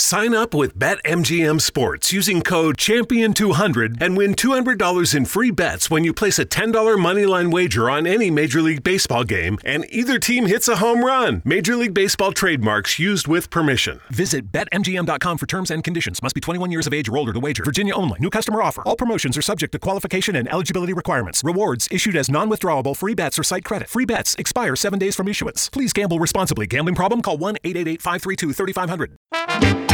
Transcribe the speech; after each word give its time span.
Sign 0.00 0.32
up 0.32 0.54
with 0.54 0.78
BetMGM 0.78 1.60
Sports 1.60 2.12
using 2.12 2.40
code 2.40 2.76
Champion200 2.76 4.00
and 4.00 4.16
win 4.16 4.34
$200 4.34 5.14
in 5.14 5.24
free 5.24 5.50
bets 5.50 5.90
when 5.90 6.04
you 6.04 6.12
place 6.14 6.38
a 6.38 6.46
$10 6.46 6.72
moneyline 6.96 7.52
wager 7.52 7.90
on 7.90 8.06
any 8.06 8.30
Major 8.30 8.62
League 8.62 8.84
Baseball 8.84 9.24
game 9.24 9.58
and 9.64 9.84
either 9.90 10.20
team 10.20 10.46
hits 10.46 10.68
a 10.68 10.76
home 10.76 11.04
run. 11.04 11.42
Major 11.44 11.74
League 11.74 11.94
Baseball 11.94 12.30
trademarks 12.30 13.00
used 13.00 13.26
with 13.26 13.50
permission. 13.50 13.98
Visit 14.10 14.52
BetMGM.com 14.52 15.36
for 15.36 15.46
terms 15.46 15.68
and 15.68 15.82
conditions. 15.82 16.22
Must 16.22 16.34
be 16.34 16.40
21 16.40 16.70
years 16.70 16.86
of 16.86 16.94
age 16.94 17.08
or 17.08 17.16
older 17.16 17.32
to 17.32 17.40
wager. 17.40 17.64
Virginia 17.64 17.92
only. 17.96 18.20
New 18.20 18.30
customer 18.30 18.62
offer. 18.62 18.82
All 18.82 18.94
promotions 18.94 19.36
are 19.36 19.42
subject 19.42 19.72
to 19.72 19.80
qualification 19.80 20.36
and 20.36 20.48
eligibility 20.52 20.92
requirements. 20.92 21.42
Rewards 21.42 21.88
issued 21.90 22.14
as 22.14 22.30
non 22.30 22.48
withdrawable 22.48 22.96
free 22.96 23.14
bets 23.14 23.36
or 23.36 23.42
site 23.42 23.64
credit. 23.64 23.88
Free 23.88 24.06
bets 24.06 24.36
expire 24.36 24.76
seven 24.76 25.00
days 25.00 25.16
from 25.16 25.26
issuance. 25.26 25.68
Please 25.68 25.92
gamble 25.92 26.20
responsibly. 26.20 26.68
Gambling 26.68 26.94
problem? 26.94 27.20
Call 27.20 27.36
1 27.36 27.56
888 27.64 28.00
532 28.00 28.52
3500. 28.52 29.87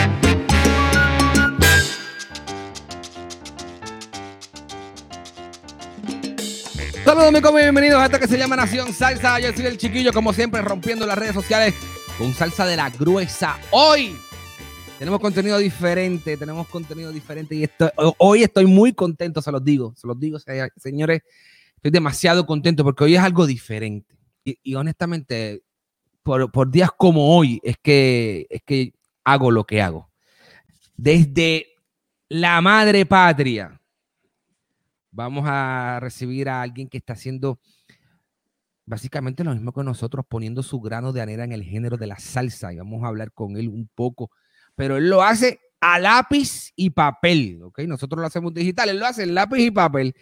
Saludos 7.15 7.29
amigos, 7.29 7.55
bienvenidos 7.55 8.01
a 8.01 8.07
esto 8.07 8.19
que 8.19 8.27
se 8.27 8.37
llama 8.37 8.57
Nación 8.57 8.93
Salsa. 8.93 9.39
Yo 9.39 9.53
soy 9.53 9.67
el 9.67 9.79
chiquillo, 9.79 10.13
como 10.13 10.33
siempre, 10.33 10.61
rompiendo 10.63 11.07
las 11.07 11.17
redes 11.17 11.33
sociales 11.33 11.73
con 12.19 12.35
salsa 12.35 12.67
de 12.67 12.77
la 12.77 12.91
gruesa. 12.91 13.57
Hoy 13.71 14.17
tenemos 14.99 15.21
contenido 15.21 15.59
diferente, 15.59 16.37
tenemos 16.37 16.67
contenido 16.67 17.13
diferente 17.13 17.55
y 17.55 17.69
hoy 18.19 18.43
estoy 18.43 18.67
muy 18.67 18.95
contento, 18.95 19.41
se 19.41 19.53
los 19.53 19.65
digo, 19.65 19.95
se 19.95 20.09
los 20.09 20.19
digo, 20.19 20.41
señores, 20.77 21.23
estoy 21.77 21.93
demasiado 21.93 22.45
contento 22.47 22.83
porque 22.83 23.05
hoy 23.05 23.15
es 23.15 23.23
algo 23.23 23.47
diferente. 23.47 24.17
Y, 24.43 24.75
honestamente, 24.75 25.63
por, 26.25 26.51
por, 26.51 26.69
días 26.69 26.91
como 26.97 27.37
hoy 27.37 27.61
es 27.63 27.77
que, 27.81 28.49
es 28.51 28.61
que 28.67 28.93
hago 29.23 29.53
lo 29.53 29.63
que 29.63 29.81
hago. 29.81 30.11
Desde 30.97 31.77
la 32.29 32.61
madre 32.61 33.07
patria 33.07 33.81
Vamos 35.15 35.45
a 35.47 35.99
recibir 36.01 36.49
a 36.49 36.61
alguien 36.61 36.89
que 36.89 36.99
está 36.99 37.13
haciendo 37.13 37.61
básicamente 38.85 39.45
lo 39.45 39.53
mismo 39.55 39.73
que 39.73 39.83
nosotros, 39.83 40.25
poniendo 40.29 40.63
su 40.63 40.81
grano 40.81 41.13
de 41.13 41.21
arena 41.23 41.45
en 41.45 41.53
el 41.53 41.63
género 41.63 41.97
de 41.97 42.07
la 42.07 42.19
salsa. 42.19 42.73
Y 42.73 42.79
vamos 42.79 43.05
a 43.05 43.09
hablar 43.09 43.33
con 43.33 43.57
él 43.57 43.69
un 43.69 43.89
poco. 43.95 44.31
Pero 44.75 44.97
él 44.97 45.09
lo 45.09 45.23
hace 45.23 45.61
a 45.81 45.99
lápiz 45.99 46.73
y 46.77 46.91
papel, 46.91 47.61
¿ok? 47.63 47.81
Nosotros 47.81 48.21
lo 48.21 48.27
hacemos 48.27 48.53
digital, 48.53 48.89
él 48.89 48.99
lo 48.99 49.07
hace 49.07 49.23
en 49.23 49.35
lápiz 49.35 49.61
y 49.61 49.71
papel. 49.71 50.15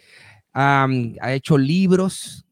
ha 0.53 1.33
hecho 1.33 1.57
libros, 1.57 2.45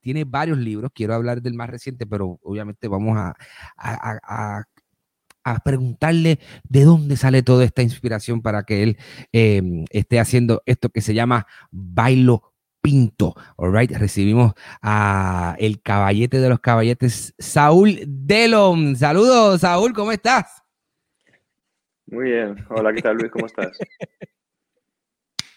tiene 0.00 0.24
varios 0.24 0.58
libros. 0.58 0.90
Quiero 0.94 1.14
hablar 1.14 1.40
del 1.40 1.54
más 1.54 1.70
reciente, 1.70 2.06
pero 2.06 2.38
obviamente 2.42 2.88
vamos 2.88 3.16
a, 3.16 4.64
preguntarle 5.64 6.38
de 6.68 6.84
dónde 6.84 7.16
sale 7.16 7.42
toda 7.42 7.64
esta 7.64 7.82
inspiración 7.82 8.42
para 8.42 8.62
que 8.64 8.82
él 8.82 8.98
em, 9.32 9.84
esté 9.90 10.20
haciendo 10.20 10.62
esto 10.66 10.90
que 10.90 11.00
se 11.00 11.14
llama 11.14 11.46
bailo 11.70 12.54
pinto. 12.80 13.34
All 13.56 13.72
right, 13.72 13.90
recibimos 13.92 14.54
a 14.82 15.56
el 15.58 15.82
caballete 15.82 16.40
de 16.40 16.48
los 16.48 16.60
caballetes, 16.60 17.34
Saúl 17.38 18.00
Delon. 18.06 18.96
Saludos, 18.96 19.60
Saúl, 19.60 19.92
¿cómo 19.92 20.12
estás? 20.12 20.62
Muy 22.06 22.30
bien. 22.30 22.56
Hola, 22.70 22.92
¿qué 22.92 23.02
tal, 23.02 23.16
Luis? 23.16 23.30
¿Cómo 23.30 23.46
estás? 23.46 23.78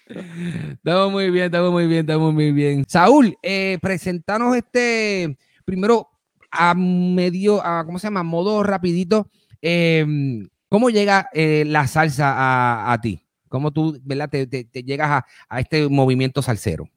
Estamos 0.08 1.12
muy 1.12 1.30
bien, 1.30 1.46
estamos 1.46 1.72
muy 1.72 1.88
bien, 1.88 2.02
estamos 2.02 2.34
muy 2.34 2.52
bien. 2.52 2.84
Saúl, 2.88 3.38
eh, 3.42 3.78
presentanos 3.82 4.56
este 4.56 5.38
primero 5.64 6.10
a 6.52 6.74
medio, 6.74 7.66
a, 7.66 7.86
¿cómo 7.86 7.98
se 7.98 8.08
llama? 8.08 8.24
Modo 8.24 8.62
rapidito 8.64 9.30
Em, 9.62 10.48
¿Cómo 10.70 10.90
llega 10.90 11.30
eh, 11.34 11.64
la 11.66 11.86
salsa 11.88 12.92
a, 12.92 13.02
ti? 13.02 13.20
¿Cómo 13.50 13.72
tú 13.72 14.00
¿verdad? 14.04 14.30
Te, 14.30 14.46
llegas 14.84 15.24
a, 15.50 15.60
este 15.60 15.90
movimiento 15.90 16.42
salsero? 16.42 16.88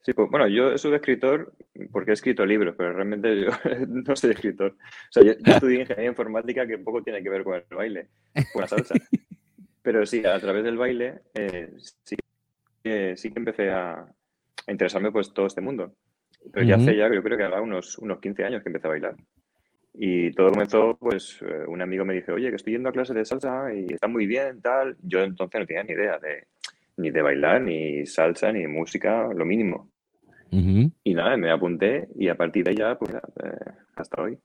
Sí, 0.00 0.14
pues 0.14 0.30
bueno, 0.30 0.48
yo 0.48 0.78
soy 0.78 0.94
escritor 0.94 1.52
porque 1.92 2.12
he 2.12 2.14
escrito 2.14 2.46
libros, 2.46 2.74
pero 2.78 2.94
realmente 2.94 3.42
yo 3.42 3.50
no 3.88 4.16
soy 4.16 4.30
escritor. 4.30 4.76
O 4.80 5.12
sea, 5.12 5.22
yo, 5.22 5.32
estudié 5.32 5.80
ingeniería 5.80 6.08
informática 6.08 6.66
que 6.66 6.78
poco 6.78 7.02
tiene 7.02 7.22
que 7.22 7.28
ver 7.28 7.44
con 7.44 7.56
el 7.56 7.64
baile, 7.70 8.08
con 8.52 8.62
la 8.62 8.68
salsa. 8.68 8.94
Pero 9.82 10.04
sí, 10.04 10.24
a 10.24 10.38
través 10.38 10.64
del 10.64 10.76
baile 10.76 11.20
eh, 11.34 11.70
sí, 12.04 12.16
sí 13.16 13.30
que 13.30 13.38
empecé 13.38 13.70
a, 13.70 14.06
interesarme 14.72 15.12
pues 15.12 15.32
todo 15.32 15.46
este 15.46 15.60
mundo. 15.60 15.94
Pero 16.52 16.64
ya 16.64 16.76
hace 16.76 16.96
ya, 16.96 17.12
yo 17.12 17.22
creo 17.22 17.36
que 17.36 17.44
haga 17.44 17.60
unos, 17.60 17.98
unos 17.98 18.20
15 18.20 18.44
años 18.44 18.62
que 18.62 18.68
empecé 18.68 18.86
a 18.86 18.90
bailar. 18.90 19.16
Y 19.94 20.32
todo 20.32 20.50
comenzó, 20.50 20.96
pues, 20.96 21.40
eh, 21.42 21.64
un 21.66 21.82
amigo 21.82 22.04
me 22.04 22.14
dice, 22.14 22.32
oye, 22.32 22.50
que 22.50 22.56
estoy 22.56 22.74
yendo 22.74 22.88
a 22.88 22.92
clase 22.92 23.14
de 23.14 23.24
salsa 23.24 23.74
y 23.74 23.92
está 23.92 24.06
muy 24.06 24.26
bien, 24.26 24.60
tal. 24.60 24.96
Yo 25.02 25.22
entonces 25.22 25.60
no 25.60 25.66
tenía 25.66 25.82
ni 25.82 25.92
idea 25.92 26.18
de, 26.18 26.46
ni 26.96 27.10
de 27.10 27.22
bailar, 27.22 27.62
ni 27.62 28.06
salsa, 28.06 28.52
ni 28.52 28.66
música, 28.66 29.28
lo 29.34 29.44
mínimo. 29.44 29.90
Y 30.50 31.14
nada, 31.14 31.36
me 31.36 31.50
apunté 31.50 32.08
y 32.16 32.28
a 32.28 32.34
partir 32.34 32.64
de 32.64 32.70
allá, 32.70 32.98
pues, 32.98 33.14
eh, 33.14 33.72
hasta 33.96 34.22
hoy. 34.22 34.38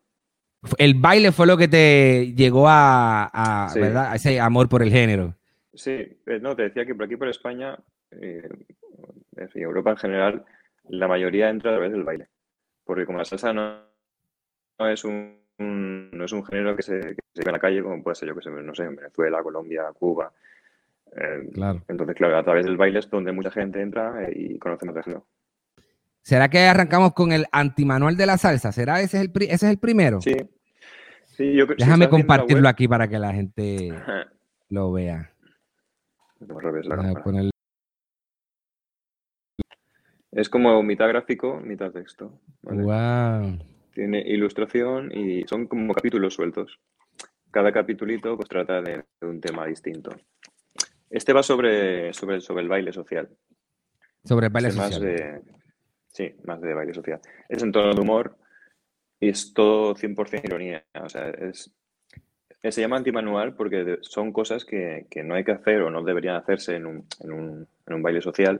El 0.77 0.95
baile 0.95 1.31
fue 1.31 1.47
lo 1.47 1.57
que 1.57 1.67
te 1.67 2.33
llegó 2.35 2.65
a, 2.67 3.71
¿verdad? 3.75 4.11
a 4.11 4.15
ese 4.15 4.39
amor 4.39 4.67
por 4.67 4.81
el 4.81 4.89
género. 4.89 5.35
Sí, 5.73 5.91
eh, 5.91 6.39
no, 6.41 6.55
te 6.55 6.63
decía 6.63 6.85
que 6.85 6.93
por 6.93 7.05
aquí, 7.05 7.15
por 7.15 7.29
España, 7.29 7.77
eh, 8.11 8.47
Europa 9.55 9.91
en 9.91 9.97
general, 9.97 10.45
la 10.89 11.07
mayoría 11.07 11.49
entra 11.49 11.71
a 11.71 11.75
través 11.75 11.91
del 11.91 12.03
baile. 12.03 12.27
Porque 12.85 13.05
como 13.05 13.17
la 13.17 13.25
salsa 13.25 13.53
no 13.53 13.92
es 14.87 15.03
un 15.05 15.43
no 15.59 16.25
es 16.25 16.31
un 16.31 16.43
género 16.45 16.75
que 16.75 16.81
se, 16.81 16.99
que 16.99 17.41
en 17.41 17.51
la 17.51 17.59
calle 17.59 17.83
como 17.83 18.01
puede 18.03 18.15
ser 18.15 18.29
yo 18.29 18.35
que 18.35 18.41
sé, 18.41 18.49
no 18.49 18.75
sé, 18.75 18.83
en 18.83 18.95
Venezuela, 18.95 19.43
Colombia, 19.43 19.83
Cuba. 19.97 20.31
Eh, 21.15 21.49
claro. 21.53 21.83
Entonces, 21.87 22.15
claro, 22.15 22.37
a 22.37 22.43
través 22.43 22.65
del 22.65 22.75
baile 22.75 22.99
es 22.99 23.09
donde 23.09 23.31
mucha 23.31 23.51
gente 23.51 23.81
entra 23.81 24.23
eh, 24.23 24.33
y 24.35 24.57
conoce 24.57 24.85
más 24.85 25.05
género. 25.05 25.25
¿Será 26.21 26.49
que 26.49 26.59
arrancamos 26.59 27.13
con 27.13 27.31
el 27.31 27.45
antimanual 27.51 28.17
de 28.17 28.25
la 28.25 28.37
salsa? 28.37 28.71
¿Será 28.71 29.01
ese 29.01 29.17
es 29.17 29.23
el, 29.23 29.31
ese 29.43 29.53
es 29.53 29.63
el 29.63 29.77
primero? 29.77 30.21
Sí. 30.21 30.35
Déjame 31.77 32.09
compartirlo 32.09 32.69
aquí 32.69 32.87
para 32.87 33.07
que 33.07 33.19
la 33.19 33.33
gente 33.33 33.93
lo 34.69 34.91
vea. 34.91 35.31
Es 40.31 40.49
como 40.49 40.81
mitad 40.81 41.07
gráfico, 41.09 41.59
mitad 41.59 41.91
texto. 41.91 42.39
Wow. 42.63 43.59
Tiene 43.93 44.19
ilustración 44.19 45.11
y 45.11 45.43
son 45.47 45.67
como 45.67 45.93
capítulos 45.93 46.33
sueltos. 46.33 46.79
Cada 47.51 47.71
capítulito 47.71 48.35
pues 48.35 48.49
trata 48.49 48.81
de, 48.81 49.03
un 49.21 49.39
tema 49.39 49.65
distinto. 49.65 50.11
Este 51.09 51.33
va 51.33 51.43
sobre, 51.43 52.11
sobre, 52.13 52.41
sobre 52.41 52.63
el 52.63 52.69
baile 52.69 52.91
social. 52.91 53.29
Sobre 54.23 54.47
el 54.47 54.53
baile 54.53 54.71
social. 54.71 54.89
Más 54.89 54.99
de, 54.99 55.41
sí, 56.07 56.35
más 56.43 56.59
de 56.61 56.73
baile 56.73 56.93
social. 56.93 57.19
Es 57.47 57.61
en 57.61 57.71
tono 57.71 57.93
de 57.93 58.01
humor 58.01 58.35
y 59.19 59.29
es 59.29 59.53
todo 59.53 59.93
100% 59.93 60.43
ironía. 60.43 60.83
O 60.99 61.09
sea, 61.09 61.29
es, 61.29 61.71
se 62.63 62.81
llama 62.81 62.97
antimanual 62.97 63.55
porque 63.55 63.99
son 64.01 64.33
cosas 64.33 64.65
que, 64.65 65.05
que, 65.11 65.23
no 65.23 65.35
hay 65.35 65.43
que 65.43 65.51
hacer 65.51 65.81
o 65.81 65.91
no 65.91 66.03
deberían 66.03 66.37
hacerse 66.37 66.77
en 66.77 66.87
un, 66.87 67.05
en 67.19 67.31
un, 67.31 67.67
en 67.85 67.93
un 67.93 68.01
baile 68.01 68.21
social 68.21 68.57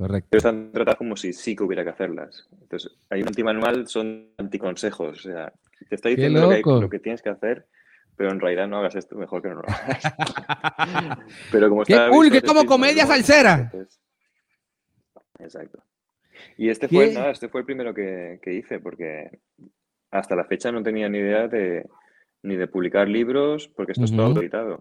Correcto. 0.00 0.28
Pero 0.30 0.38
están 0.38 0.72
tratadas 0.72 0.96
como 0.96 1.14
si 1.14 1.34
sí 1.34 1.54
que 1.54 1.62
hubiera 1.62 1.84
que 1.84 1.90
hacerlas. 1.90 2.48
Entonces, 2.58 2.90
hay 3.10 3.20
un 3.20 3.28
antimanual, 3.28 3.86
son 3.86 4.30
anticonsejos. 4.38 5.26
O 5.26 5.28
sea, 5.28 5.52
te 5.90 5.94
está 5.94 6.08
diciendo 6.08 6.50
lo 6.64 6.88
que, 6.88 6.98
tienes 7.00 7.20
que 7.20 7.28
hacer, 7.28 7.66
pero 8.16 8.30
en 8.30 8.40
realidad 8.40 8.66
no 8.66 8.78
hagas 8.78 8.94
esto, 8.94 9.16
mejor 9.16 9.42
que 9.42 9.48
no 9.48 9.56
lo 9.56 9.68
hagas. 9.68 10.02
pero 11.52 11.68
como 11.68 11.82
está. 11.82 12.08
¡Qué 12.10 12.30
¡Que 12.30 12.40
como 12.40 12.64
comedia 12.64 13.04
salsera! 13.04 13.70
Exacto. 15.38 15.82
Y 16.56 16.70
este 16.70 16.88
fue, 16.88 17.12
nada, 17.12 17.32
este 17.32 17.50
fue 17.50 17.60
el 17.60 17.66
primero 17.66 17.92
que, 17.92 18.40
que, 18.42 18.54
hice, 18.54 18.80
porque 18.80 19.40
hasta 20.10 20.34
la 20.34 20.46
fecha 20.46 20.72
no 20.72 20.82
tenía 20.82 21.10
ni 21.10 21.18
idea 21.18 21.46
de 21.46 21.86
ni 22.42 22.56
de 22.56 22.68
publicar 22.68 23.06
libros, 23.06 23.68
porque 23.68 23.92
esto 23.92 24.06
es 24.06 24.12
todo 24.12 24.28
autoeditado. 24.28 24.80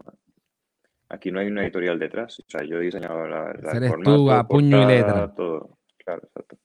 Aquí 1.09 1.31
no 1.31 1.39
hay 1.39 1.47
una 1.47 1.63
editorial 1.63 1.97
detrás. 1.97 2.39
O 2.39 2.45
sea, 2.47 2.63
yo 2.63 2.77
he 2.77 2.85
diseñado 2.85 3.27
la, 3.27 3.53
la 3.61 3.71
Eres 3.71 3.93
tú 4.03 4.29
a 4.31 4.47
puño 4.47 4.83
y 4.83 4.85
letra. 4.85 5.33
Todo. 5.33 5.79
Claro, 5.97 6.21
exacto. 6.23 6.57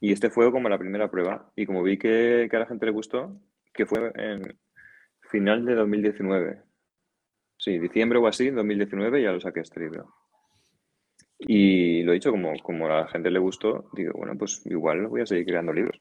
Y 0.00 0.12
este 0.12 0.28
fue 0.28 0.50
como 0.50 0.68
la 0.68 0.78
primera 0.78 1.10
prueba. 1.10 1.50
Y 1.54 1.64
como 1.64 1.82
vi 1.82 1.96
que, 1.96 2.48
que, 2.50 2.56
a 2.56 2.60
la 2.60 2.66
gente 2.66 2.86
le 2.86 2.92
gustó, 2.92 3.40
que 3.72 3.86
fue 3.86 4.12
en 4.16 4.58
final 5.30 5.64
de 5.64 5.74
2019. 5.76 6.62
Sí, 7.56 7.78
diciembre 7.78 8.18
o 8.18 8.26
así, 8.26 8.50
2019, 8.50 9.22
ya 9.22 9.32
lo 9.32 9.40
saqué 9.40 9.60
este 9.60 9.80
libro. 9.80 10.12
Y 11.38 12.02
lo 12.02 12.12
he 12.12 12.14
dicho, 12.14 12.30
como, 12.30 12.52
como 12.62 12.86
a 12.86 13.00
la 13.00 13.08
gente 13.08 13.30
le 13.30 13.38
gustó, 13.38 13.88
digo, 13.94 14.12
bueno, 14.14 14.36
pues 14.36 14.62
igual 14.66 15.06
voy 15.06 15.22
a 15.22 15.26
seguir 15.26 15.46
creando 15.46 15.72
libros. 15.72 16.00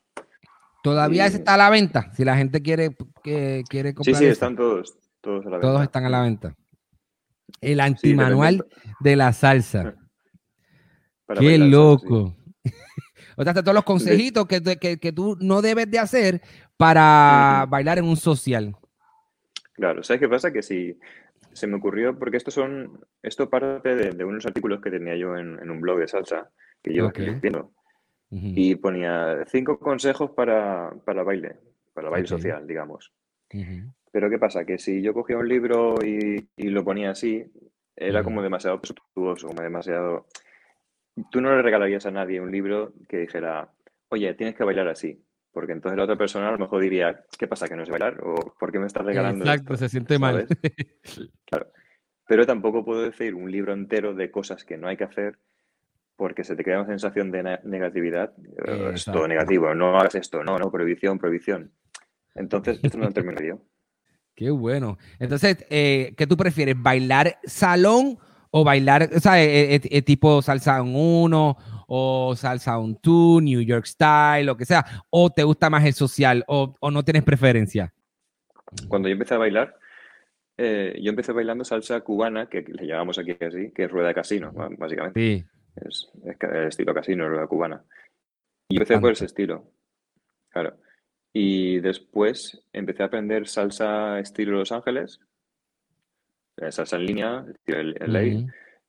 ¿Todavía 0.83 1.27
está 1.27 1.53
a 1.53 1.57
la 1.57 1.69
venta? 1.69 2.11
Si 2.13 2.25
la 2.25 2.35
gente 2.35 2.61
quiere, 2.61 2.95
que, 3.23 3.63
quiere 3.69 3.93
comprar. 3.93 4.15
Sí, 4.15 4.25
sí, 4.25 4.29
están 4.29 4.55
todos, 4.55 4.97
todos 5.21 5.45
a 5.45 5.49
la 5.49 5.57
venta. 5.57 5.67
Todos 5.67 5.83
están 5.83 6.05
a 6.05 6.09
la 6.09 6.21
venta. 6.21 6.55
El 7.61 7.79
antimanual 7.79 8.65
de 8.99 9.15
la 9.15 9.33
salsa. 9.33 9.95
Qué 11.39 11.57
loco. 11.57 12.35
o 13.37 13.43
sea, 13.43 13.53
todos 13.53 13.73
los 13.73 13.83
consejitos 13.83 14.47
que, 14.47 14.61
que, 14.99 15.11
tú 15.11 15.37
no 15.39 15.61
debes 15.61 15.89
de 15.89 15.99
hacer 15.99 16.41
para 16.77 17.65
bailar 17.69 17.97
en 17.97 18.05
un 18.05 18.17
social. 18.17 18.75
Claro, 19.73 20.03
¿sabes 20.03 20.19
qué 20.19 20.29
pasa? 20.29 20.51
Que 20.53 20.61
si 20.61 20.99
se 21.53 21.67
me 21.67 21.77
ocurrió, 21.77 22.17
porque 22.17 22.37
esto 22.37 22.51
son, 22.51 22.99
esto 23.21 23.49
parte 23.49 23.95
de, 23.95 24.23
unos 24.23 24.45
artículos 24.45 24.81
que 24.81 24.91
tenía 24.91 25.15
yo 25.15 25.35
en, 25.37 25.69
un 25.69 25.81
blog 25.81 25.99
de 25.99 26.07
salsa, 26.07 26.51
que 26.81 26.93
yo 26.93 27.07
okay. 27.07 27.25
escribiendo. 27.25 27.71
Y 28.29 28.75
ponía 28.75 29.45
cinco 29.45 29.77
consejos 29.77 30.31
para, 30.31 30.91
para 31.05 31.21
baile, 31.21 31.57
para 31.93 32.09
baile 32.09 32.27
social, 32.27 32.65
digamos. 32.65 33.13
Pero 34.13 34.29
¿qué 34.29 34.37
pasa? 34.37 34.63
Que 34.63 34.77
si 34.77 35.01
yo 35.01 35.11
cogía 35.11 35.39
un 35.39 35.49
libro 35.49 35.95
y, 36.05 36.47
y 36.55 36.69
lo 36.69 36.83
ponía 36.83 37.09
así, 37.09 37.43
era 37.95 38.23
como 38.23 38.43
demasiado 38.43 38.79
presuntuoso, 38.79 39.47
como 39.47 39.63
demasiado... 39.63 40.27
Tú 41.31 41.41
no 41.41 41.55
le 41.55 41.63
regalarías 41.63 42.05
a 42.05 42.11
nadie 42.11 42.39
un 42.39 42.51
libro 42.51 42.93
que 43.09 43.17
dijera, 43.17 43.71
oye, 44.09 44.31
tienes 44.35 44.55
que 44.55 44.63
bailar 44.63 44.87
así. 44.87 45.19
Porque 45.51 45.71
entonces 45.71 45.97
la 45.97 46.03
otra 46.03 46.15
persona 46.15 46.49
a 46.49 46.51
lo 46.51 46.59
mejor 46.59 46.83
diría, 46.83 47.25
¿qué 47.39 47.47
pasa? 47.47 47.67
¿Que 47.67 47.75
no 47.75 47.85
sé 47.85 47.91
bailar? 47.91 48.21
¿O 48.23 48.55
por 48.59 48.71
qué 48.71 48.77
me 48.77 48.85
estás 48.85 49.03
regalando? 49.03 49.45
Exacto, 49.45 49.77
se 49.77 49.89
siente 49.89 50.19
mal. 50.19 50.47
claro. 51.45 51.71
Pero 52.27 52.45
tampoco 52.45 52.85
puedo 52.85 53.01
decir 53.01 53.33
un 53.33 53.51
libro 53.51 53.73
entero 53.73 54.13
de 54.13 54.29
cosas 54.29 54.63
que 54.63 54.77
no 54.77 54.87
hay 54.87 54.97
que 54.97 55.05
hacer 55.05 55.39
porque 56.15 56.43
se 56.43 56.55
te 56.55 56.63
crea 56.63 56.81
una 56.81 56.87
sensación 56.87 57.31
de 57.31 57.59
negatividad. 57.63 58.31
Es 58.93 59.05
todo 59.05 59.27
negativo, 59.27 59.73
no 59.73 59.97
hagas 59.97 60.13
esto, 60.13 60.43
no, 60.43 60.59
no, 60.59 60.71
prohibición, 60.71 61.17
prohibición. 61.17 61.71
Entonces, 62.35 62.79
esto 62.83 62.99
no 62.99 63.11
termino 63.11 63.41
yo. 63.41 63.59
Qué 64.35 64.49
bueno. 64.49 64.97
Entonces, 65.19 65.65
eh, 65.69 66.13
¿qué 66.17 66.25
tú 66.25 66.35
prefieres? 66.35 66.75
¿Bailar 66.81 67.37
salón 67.43 68.17
o 68.49 68.63
bailar, 68.63 69.09
o 69.15 69.19
sea, 69.19 69.43
eh, 69.43 69.79
eh, 69.83 70.01
tipo 70.01 70.41
salsa 70.41 70.77
en 70.77 70.95
uno 70.95 71.57
o 71.87 72.35
salsa 72.35 72.77
un 72.77 72.99
two, 72.99 73.41
New 73.41 73.61
York 73.61 73.85
style, 73.85 74.45
lo 74.45 74.57
que 74.57 74.65
sea? 74.65 74.85
¿O 75.09 75.29
te 75.29 75.43
gusta 75.43 75.69
más 75.69 75.85
el 75.85 75.93
social 75.93 76.43
o, 76.47 76.75
no 76.91 77.03
tienes 77.03 77.23
preferencia? 77.23 77.93
Cuando 78.87 79.07
yo 79.07 79.13
empecé 79.13 79.35
a 79.35 79.39
bailar, 79.39 79.75
yo 80.57 81.09
empecé 81.09 81.31
bailando 81.31 81.63
salsa 81.63 82.01
cubana, 82.01 82.47
que 82.47 82.61
le 82.61 82.87
llamamos 82.87 83.19
aquí 83.19 83.31
así, 83.39 83.71
que 83.71 83.83
es 83.83 83.91
rueda 83.91 84.09
de 84.09 84.13
casino, 84.15 84.51
básicamente. 84.77 85.19
Sí. 85.19 85.45
Es, 85.75 86.09
el 86.23 86.67
estilo 86.67 86.93
casino, 86.93 87.27
rueda 87.27 87.47
cubana. 87.47 87.83
Y 88.69 88.77
empecé 88.77 88.99
por 88.99 89.11
ese 89.11 89.25
estilo. 89.25 89.71
Claro. 90.49 90.77
Y 91.33 91.79
después 91.79 92.63
empecé 92.71 93.01
a 93.01 93.07
aprender 93.07 93.47
salsa 93.47 94.19
estilo 94.19 94.59
Los 94.59 94.71
Ángeles, 94.71 95.19
salsa 96.69 96.95
en 96.97 97.05
línea, 97.05 97.45
el, 97.65 97.95
ley, 98.07 98.45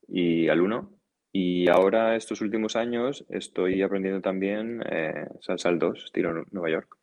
y 0.07 0.49
al 0.49 0.61
uno. 0.61 0.93
Y 1.33 1.69
ahora, 1.69 2.15
estos 2.15 2.43
últimos 2.43 2.77
años, 2.77 3.25
estoy 3.29 3.83
aprendiendo 3.83 4.21
también 4.21 4.85
eh, 4.89 5.27
salsa 5.41 5.71
al 5.71 5.79
2, 5.79 6.05
estilo 6.05 6.45
Nueva 6.51 6.71
York. 6.71 6.97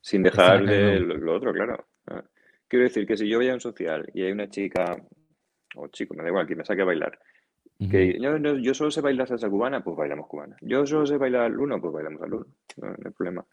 Sin 0.00 0.22
dejar 0.22 0.64
de 0.66 0.98
lo, 0.98 1.36
otro, 1.36 1.52
claro. 1.52 1.86
Ah, 2.06 2.24
quiero 2.66 2.84
decir 2.84 3.06
que 3.06 3.16
si 3.16 3.28
yo 3.28 3.38
voy 3.38 3.50
a 3.50 3.54
un 3.54 3.60
social 3.60 4.10
y 4.14 4.22
hay 4.22 4.32
una 4.32 4.48
chica, 4.48 4.96
o 5.76 5.88
chico, 5.88 6.14
me 6.14 6.22
da 6.22 6.30
igual, 6.30 6.46
que 6.46 6.56
me 6.56 6.64
saque 6.64 6.82
a 6.82 6.86
bailar, 6.86 7.18
que 7.78 8.18
yo, 8.18 8.36
yo, 8.38 8.74
solo 8.74 8.90
sé 8.90 9.00
bailar 9.00 9.28
salsa 9.28 9.48
cubana, 9.48 9.84
pues 9.84 9.96
bailamos 9.96 10.26
cubana. 10.26 10.56
Yo 10.62 10.84
solo 10.84 11.06
sé 11.06 11.16
bailar 11.16 11.42
al 11.42 11.60
uno, 11.60 11.80
pues 11.80 11.92
bailamos 11.92 12.22
al 12.22 12.34
uno. 12.34 12.46
no 12.78 12.88
hay 12.88 13.12
problema. 13.12 13.46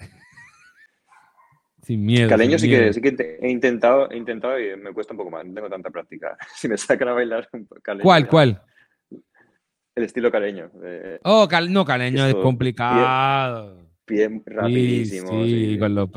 Sin 1.86 2.04
miedo. 2.04 2.28
Caleño 2.28 2.58
sí, 2.58 2.68
Que, 2.68 2.92
sí 2.92 3.00
que 3.00 3.38
he 3.40 3.48
intentado, 3.48 4.10
he 4.10 4.18
intentado 4.18 4.60
y 4.60 4.76
me 4.76 4.92
cuesta 4.92 5.14
un 5.14 5.18
poco 5.18 5.30
más, 5.30 5.46
no 5.46 5.54
tengo 5.54 5.70
tanta 5.70 5.92
práctica. 5.92 6.36
Si 6.56 6.68
me 6.68 6.78
sacan 6.78 7.10
a 7.10 7.14
bailar 7.14 7.48
caleño. 7.84 8.04
¿Cuál, 8.04 8.28
cuál? 8.28 8.62
El 9.94 10.04
estilo 10.04 10.32
caleño. 10.32 10.72
oh, 11.24 11.48
no, 11.70 11.86
caleño 11.86 12.26
es 12.26 12.34
complicado. 12.36 13.88
Pie, 14.04 14.42
rapidísimo. 14.46 15.46
Sí, 15.46 15.78
con 15.80 15.94
los 15.94 16.10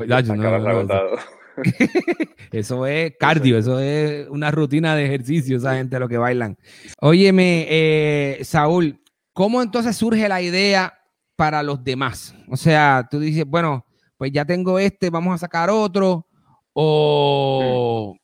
eso 2.51 2.87
es 2.87 3.13
cardio, 3.19 3.57
eso 3.59 3.79
es 3.79 4.27
una 4.29 4.49
rutina 4.49 4.95
de 4.95 5.05
ejercicio, 5.05 5.57
esa 5.57 5.75
gente 5.75 5.99
lo 5.99 6.09
que 6.09 6.17
bailan. 6.17 6.57
Óyeme, 6.99 7.67
eh, 7.69 8.39
Saúl, 8.43 8.99
¿cómo 9.33 9.61
entonces 9.61 9.95
surge 9.95 10.27
la 10.27 10.41
idea 10.41 10.99
para 11.35 11.61
los 11.61 11.83
demás? 11.83 12.35
O 12.47 12.57
sea, 12.57 13.07
tú 13.09 13.19
dices, 13.19 13.45
bueno, 13.45 13.85
pues 14.19 14.33
ya 14.33 14.43
tengo 14.43 14.77
este, 14.79 15.09
vamos 15.09 15.33
a 15.33 15.37
sacar 15.37 15.69
otro, 15.69 16.27
o, 16.73 18.17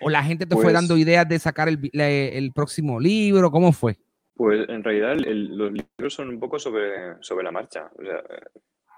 o 0.00 0.10
la 0.10 0.24
gente 0.24 0.44
te 0.44 0.56
fue 0.56 0.64
pues 0.64 0.74
dando 0.74 0.96
ideas 0.96 1.28
de 1.28 1.38
sacar 1.38 1.68
el, 1.68 2.52
próximo 2.52 2.98
libro, 2.98 3.52
¿cómo 3.52 3.72
fue? 3.72 3.96
Pues 4.34 4.68
en 4.68 4.82
realidad 4.82 5.14
los 5.14 5.72
libros 5.72 6.12
son 6.12 6.30
un 6.30 6.40
poco 6.40 6.58
sobre, 6.58 7.14
sobre 7.20 7.44
la 7.44 7.52
marcha. 7.52 7.92
O 7.96 8.02
sea, 8.02 8.24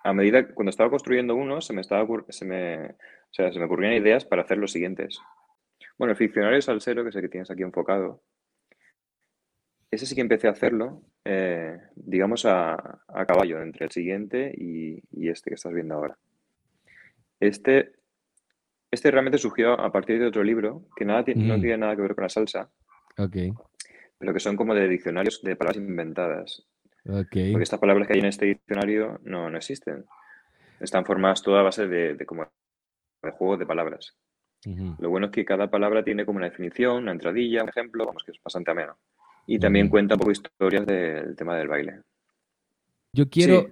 a 0.05 0.15
medida 0.15 0.49
cuando 0.55 0.71
estaba 0.71 0.89
construyendo 0.89 1.35
uno, 1.35 1.61
se 1.61 1.75
me, 1.75 1.83
estaba, 1.83 2.07
se 2.31 2.47
me, 2.47 2.95
se 3.31 3.59
me 3.59 3.65
ocurrían 3.67 3.93
ideas 3.93 4.25
para 4.25 4.41
hacer 4.41 4.57
los 4.57 4.73
siguientes. 4.73 5.21
Bueno, 5.99 6.13
el 6.13 6.17
ficcionario 6.17 6.63
salsero, 6.63 7.03
que 7.03 7.11
es 7.11 7.17
el 7.17 7.23
que 7.23 7.29
tienes 7.29 7.51
aquí 7.51 7.63
enfocado, 7.63 8.23
ese 9.97 10.07
sí 10.07 10.15
que 10.15 10.21
empecé 10.21 10.49
a 10.49 10.53
hacerlo, 10.53 11.03
eh, 11.25 11.79
digamos, 11.95 12.47
a, 12.47 13.03
caballo 13.27 13.61
entre 13.61 13.87
el 13.87 13.91
siguiente 13.91 14.55
y, 14.57 15.03
este 15.29 15.51
que 15.51 15.55
estás 15.55 15.73
viendo 15.73 15.95
ahora. 15.95 16.17
Este, 17.41 17.93
este 18.91 19.11
realmente 19.11 19.39
surgió 19.39 19.79
a 19.79 19.91
partir 19.93 20.19
de 20.19 20.27
otro 20.27 20.43
libro 20.45 20.87
que 20.97 21.05
nada, 21.05 21.25
no 21.35 21.59
mm. 21.59 21.61
tiene 21.61 21.79
nada 21.79 21.97
que 21.97 22.03
ver 22.03 22.15
con 22.15 22.23
la 22.23 22.29
salsa. 22.29 22.71
Pero 24.19 24.33
que 24.33 24.41
son 24.41 24.57
como 24.57 24.75
de 24.75 24.89
diccionarios 24.89 25.43
de 25.43 25.57
palabras 25.57 25.77
inventadas. 25.77 26.67
Porque 27.05 27.63
estas 27.63 27.81
palabras 27.81 28.07
que 28.07 28.15
hay 28.15 28.21
en 28.21 28.27
este 28.27 28.47
diccionario 28.47 29.21
no, 29.25 29.51
no 29.51 29.57
existen. 29.57 30.05
Están 30.81 31.05
formadas 31.05 31.43
toda 31.43 31.61
a 31.61 31.65
base 31.65 31.87
de, 31.87 32.25
como 32.27 32.47
de 33.23 33.31
juegos 33.31 33.59
de 33.59 33.67
palabras. 33.67 34.17
Lo 34.99 35.11
bueno 35.11 35.27
es 35.27 35.33
que 35.33 35.45
cada 35.45 35.71
palabra 35.71 36.03
tiene 36.03 36.27
como 36.27 36.39
una 36.39 36.49
definición, 36.49 37.05
una 37.05 37.13
entradilla, 37.13 37.63
un 37.63 37.69
ejemplo, 37.69 38.05
vamos, 38.05 38.25
que 38.25 38.33
es 38.33 38.43
bastante 38.43 38.73
ameno. 38.73 38.97
Y 39.47 39.59
también 39.59 39.89
cuenta 39.89 40.15
un 40.15 40.21
poco 40.21 40.33
historias 40.33 40.85
del 40.87 41.37
tema 41.37 41.57
del 41.57 41.69
baile. 41.69 42.01
Yo 43.13 43.29
quiero 43.31 43.71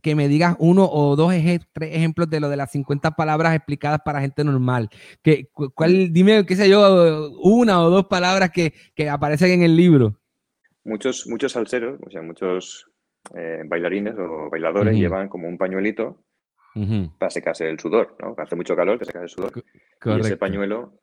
que 0.00 0.14
me 0.14 0.28
digas 0.28 0.56
uno 0.58 0.88
o 0.90 1.14
dos 1.16 1.32
tres 1.72 1.94
ejemplos 1.94 2.28
de 2.30 2.40
lo 2.40 2.48
de 2.48 2.56
las 2.56 2.70
50 2.72 3.12
palabras 3.12 3.54
explicadas 3.54 4.00
para 4.04 4.20
gente 4.20 4.44
normal. 4.44 4.88
Que, 5.22 5.48
cuál, 5.74 6.12
dime, 6.12 6.44
qué 6.46 6.56
sé 6.56 6.68
yo, 6.68 7.30
una 7.42 7.82
o 7.82 7.90
dos 7.90 8.06
palabras 8.06 8.50
que, 8.50 8.72
aparecen 9.08 9.50
en 9.50 9.62
el 9.62 9.76
libro. 9.76 10.16
Muchos, 10.84 11.26
muchos 11.26 11.52
salseros, 11.52 12.00
o 12.06 12.10
sea, 12.10 12.22
muchos 12.22 12.90
eh, 13.34 13.62
bailarines 13.66 14.14
o 14.18 14.48
bailadores 14.50 14.96
llevan 14.96 15.28
como 15.28 15.48
un 15.48 15.58
pañuelito 15.58 16.24
para 17.18 17.30
secarse 17.30 17.68
el 17.68 17.78
sudor, 17.78 18.16
¿no? 18.20 18.34
Hace 18.38 18.56
mucho 18.56 18.74
calor, 18.76 18.98
que 18.98 19.04
seca 19.04 19.22
el 19.22 19.28
sudor. 19.28 19.52
Y 20.04 20.20
ese 20.20 20.36
pañuelo, 20.36 20.94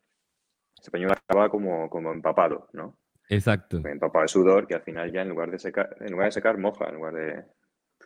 ese 0.80 0.90
pañuelo 0.90 1.14
acaba 1.14 1.48
como, 1.50 1.88
como 1.88 2.12
empapado, 2.12 2.68
¿no? 2.72 2.96
Exacto. 3.28 3.82
Empapado 3.84 4.22
de 4.22 4.28
sudor, 4.28 4.66
que 4.66 4.74
al 4.74 4.82
final 4.82 5.12
ya 5.12 5.22
en 5.22 5.28
lugar 5.28 5.50
de 5.50 5.58
secar, 5.58 5.96
en 6.00 6.12
lugar 6.12 6.28
de 6.28 6.32
secar, 6.32 6.58
moja, 6.58 6.88
en 6.88 6.94
lugar 6.94 7.14
de 7.14 7.44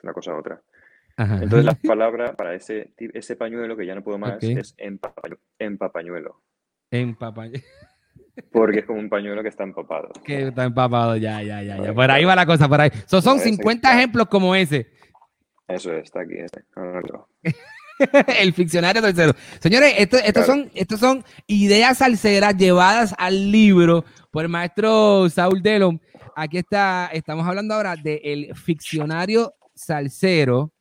una 0.03 0.13
cosa 0.13 0.33
a 0.33 0.39
otra. 0.39 0.63
Entonces 1.17 1.65
la 1.65 1.75
palabra 1.87 2.35
para 2.35 2.55
ese, 2.55 2.95
ese 2.97 3.37
pañuelo 3.37 3.77
que 3.77 3.87
ya 3.87 3.95
no 3.95 4.03
puedo 4.03 4.19
más 4.19 4.43
es 4.43 4.75
empapañuelo. 5.59 6.43
Empapañuelo. 6.91 7.63
Porque 8.51 8.81
es 8.81 8.87
como 8.87 8.99
un 8.99 9.11
pañuelo 9.11 9.43
que 9.43 9.51
está 9.51 9.63
empapado. 9.63 10.11
Que 10.25 10.49
está 10.49 10.65
empapado, 10.65 11.17
ya, 11.17 11.43
ya, 11.43 11.63
ya. 11.63 11.83
ya. 11.83 11.95
Por 11.95 12.11
ahí 12.11 12.25
va 12.25 12.35
la 12.35 12.47
cosa, 12.47 12.69
por 12.69 12.81
ahí. 12.81 12.91
son 13.07 13.39
50 13.39 13.93
ejemplos 13.93 14.27
como 14.29 14.55
ese. 14.55 14.91
Eso 15.69 15.93
está 15.93 16.21
aquí. 16.21 16.37
el 18.41 18.53
ficcionario 18.55 19.03
tercero. 19.03 19.35
Señores, 19.61 19.95
estos 19.99 20.47
son, 20.47 20.71
estos 20.75 20.99
son 20.99 21.25
ideas 21.47 21.99
salseras 21.99 22.57
llevadas 22.57 23.15
al 23.19 23.53
libro 23.53 24.05
por 24.33 24.45
el 24.45 24.49
maestro 24.49 25.29
Saúl 25.29 25.63
Delon. 25.63 26.01
Aquí 26.35 26.59
está, 26.59 27.11
estamos 27.13 27.47
hablando 27.47 27.75
ahora 27.75 27.95
del 27.95 28.53
ficcionario 28.57 29.55
salsero, 29.75 30.73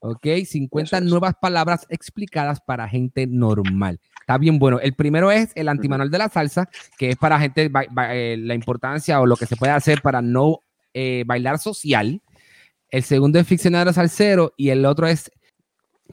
¿ok? 0.00 0.26
50 0.44 1.00
nuevas 1.02 1.34
palabras 1.40 1.86
explicadas 1.90 2.60
para 2.60 2.88
gente 2.88 3.26
normal. 3.26 4.00
Está 4.18 4.38
bien 4.38 4.58
bueno. 4.58 4.80
El 4.80 4.94
primero 4.94 5.30
es 5.30 5.52
el 5.54 5.68
antimanual 5.68 6.10
de 6.10 6.18
la 6.18 6.28
salsa, 6.30 6.68
que 6.98 7.10
es 7.10 7.16
para 7.16 7.38
gente, 7.38 7.70
eh, 8.10 8.36
la 8.38 8.54
importancia 8.54 9.20
o 9.20 9.26
lo 9.26 9.36
que 9.36 9.46
se 9.46 9.56
puede 9.56 9.72
hacer 9.72 10.00
para 10.00 10.22
no 10.22 10.60
eh, 10.94 11.22
bailar 11.26 11.58
social. 11.58 12.22
El 12.88 13.02
segundo 13.02 13.38
es 13.38 13.46
ficcionario 13.46 13.92
salsero 13.92 14.54
y 14.56 14.70
el 14.70 14.86
otro 14.86 15.06
es, 15.06 15.30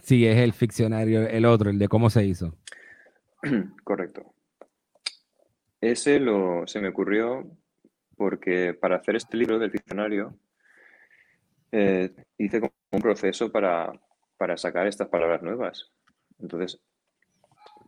sí, 0.01 0.25
es 0.25 0.37
el 0.37 0.51
ficcionario, 0.51 1.27
el 1.27 1.45
otro, 1.45 1.69
el 1.69 1.79
de 1.79 1.87
cómo 1.87 2.09
se 2.09 2.25
hizo. 2.25 2.53
Correcto. 3.85 4.32
Ese 5.91 6.19
lo, 6.19 6.65
se 6.65 6.79
me 6.79 6.89
ocurrió 6.89 7.45
porque 8.15 8.73
para 8.73 8.97
hacer 8.97 9.15
este 9.15 9.37
libro 9.37 9.59
del 9.59 9.71
diccionario 9.71 10.37
eh, 11.71 12.11
hice 12.37 12.61
como 12.61 12.73
un 12.91 13.01
proceso 13.01 13.51
para, 13.51 13.91
para 14.37 14.55
sacar 14.57 14.87
estas 14.87 15.09
palabras 15.09 15.41
nuevas. 15.41 15.91
Entonces, 16.39 16.79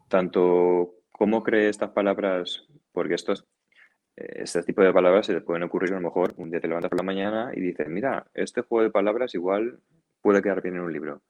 tanto 0.10 0.96
cómo 1.12 1.44
creé 1.44 1.70
estas 1.70 1.92
palabras, 1.92 2.68
porque 2.92 3.14
estos, 3.14 3.46
eh, 4.18 4.42
este 4.44 4.64
tipo 4.64 4.82
de 4.82 4.92
palabras 4.92 5.28
se 5.28 5.40
pueden 5.42 5.64
ocurrir 5.64 5.94
a 5.94 5.96
lo 5.96 6.02
mejor 6.02 6.34
un 6.38 6.50
día 6.50 6.60
te 6.60 6.68
levantas 6.68 6.90
por 6.90 7.00
la 7.00 7.06
mañana 7.06 7.52
y 7.54 7.62
dices, 7.62 7.88
mira, 7.88 8.26
este 8.34 8.62
juego 8.62 8.84
de 8.84 8.92
palabras 8.92 9.34
igual 9.36 9.80
puede 10.22 10.42
quedar 10.42 10.62
bien 10.62 10.76
en 10.76 10.82
un 10.82 10.92
libro. 10.92 11.22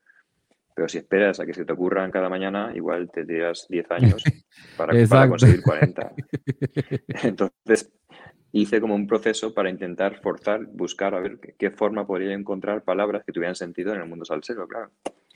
Pero 0.76 0.90
si 0.90 0.98
esperas 0.98 1.40
a 1.40 1.46
que 1.46 1.54
se 1.54 1.66
te 1.66 1.74
ocurran 1.74 2.12
cada 2.12 2.30
mañana, 2.30 2.72
igual 2.76 3.10
te 3.10 3.26
tiras 3.26 3.66
10 3.70 3.92
años 3.92 4.24
para, 4.78 4.94
para 5.08 5.30
conseguir 5.30 5.62
40. 5.64 6.14
Entonces, 7.24 7.94
hice 8.52 8.82
como 8.82 8.94
un 8.94 9.08
proceso 9.08 9.54
para 9.54 9.70
intentar 9.70 10.22
forzar, 10.22 10.66
buscar 10.66 11.16
a 11.16 11.20
ver 11.22 11.40
qué 11.58 11.72
forma 11.72 12.06
podría 12.06 12.34
encontrar 12.34 12.84
palabras 12.84 13.24
que 13.26 13.32
tuvieran 13.32 13.56
sentido 13.56 13.94
en 13.94 14.02
el 14.02 14.08
mundo 14.08 14.26
salsero, 14.26 14.68
claro. 14.68 14.92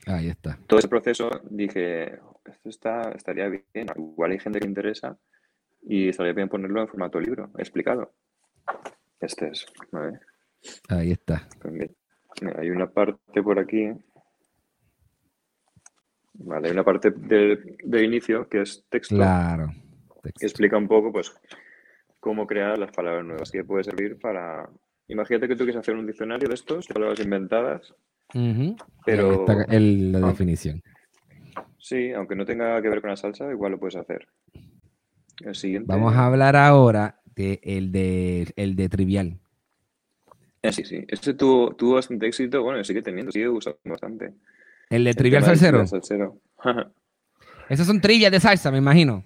Ahí 0.06 0.28
está. 0.28 0.58
Todo 0.66 0.78
ese 0.78 0.88
proceso 0.88 1.30
dije, 1.50 2.18
esto 2.44 2.68
está, 2.68 3.12
estaría 3.12 3.48
bien, 3.48 3.86
igual 3.96 4.32
hay 4.32 4.38
gente 4.38 4.60
que 4.60 4.66
interesa 4.66 5.18
y 5.82 6.08
estaría 6.08 6.32
bien 6.32 6.48
ponerlo 6.48 6.80
en 6.80 6.88
formato 6.88 7.20
libro, 7.20 7.50
explicado. 7.58 8.12
Este 9.20 9.48
es, 9.48 9.66
Ahí 10.88 11.12
está. 11.12 11.48
hay 12.56 12.70
una 12.70 12.90
parte 12.90 13.42
por 13.42 13.58
aquí. 13.58 13.90
Vale, 16.42 16.68
hay 16.68 16.72
una 16.72 16.84
parte 16.84 17.10
de, 17.10 18.04
inicio 18.04 18.48
que 18.48 18.62
es 18.62 18.84
texto. 18.88 19.16
Claro. 19.16 19.72
Que 20.22 20.46
explica 20.46 20.76
un 20.76 20.88
poco, 20.88 21.12
pues, 21.12 21.32
cómo 22.18 22.46
crear 22.46 22.78
las 22.78 22.92
palabras 22.92 23.24
nuevas, 23.24 23.50
que 23.50 23.64
puede 23.64 23.84
servir 23.84 24.18
para... 24.18 24.68
Imagínate 25.08 25.48
que 25.48 25.56
tú 25.56 25.64
quieres 25.64 25.80
hacer 25.80 25.94
un 25.94 26.06
diccionario 26.06 26.48
de 26.48 26.54
estos, 26.54 26.86
palabras 26.86 27.20
inventadas, 27.20 27.94
pero... 29.04 29.44
la 29.46 30.20
definición. 30.20 30.82
Sí, 31.78 32.12
aunque 32.12 32.36
no 32.36 32.44
tenga 32.44 32.80
que 32.80 32.88
ver 32.88 33.00
con 33.00 33.10
la 33.10 33.16
salsa, 33.16 33.50
igual 33.50 33.72
lo 33.72 33.80
puedes 33.80 33.96
hacer. 33.96 34.28
El 35.44 35.54
siguiente... 35.54 35.86
Vamos 35.88 36.14
a 36.14 36.26
hablar 36.26 36.56
ahora 36.56 37.20
de 37.34 37.60
el 37.62 37.90
de, 37.90 38.52
el 38.56 38.76
de 38.76 38.88
trivial. 38.88 39.38
Ah, 40.62 40.72
sí, 40.72 40.84
sí. 40.84 41.04
Este 41.08 41.34
tuvo, 41.34 41.74
tuvo 41.74 41.94
bastante 41.94 42.26
éxito. 42.26 42.62
Bueno, 42.62 42.84
sigue 42.84 43.02
teniendo, 43.02 43.32
sigue 43.32 43.48
usando 43.48 43.78
bastante. 43.84 44.34
¿El 44.90 45.04
de 45.04 45.14
trivial 45.14 45.44
salsero? 45.44 45.84
Esas 47.68 47.86
son 47.86 48.00
trivias 48.00 48.32
de 48.32 48.40
salsa, 48.40 48.72
me 48.72 48.78
imagino. 48.78 49.24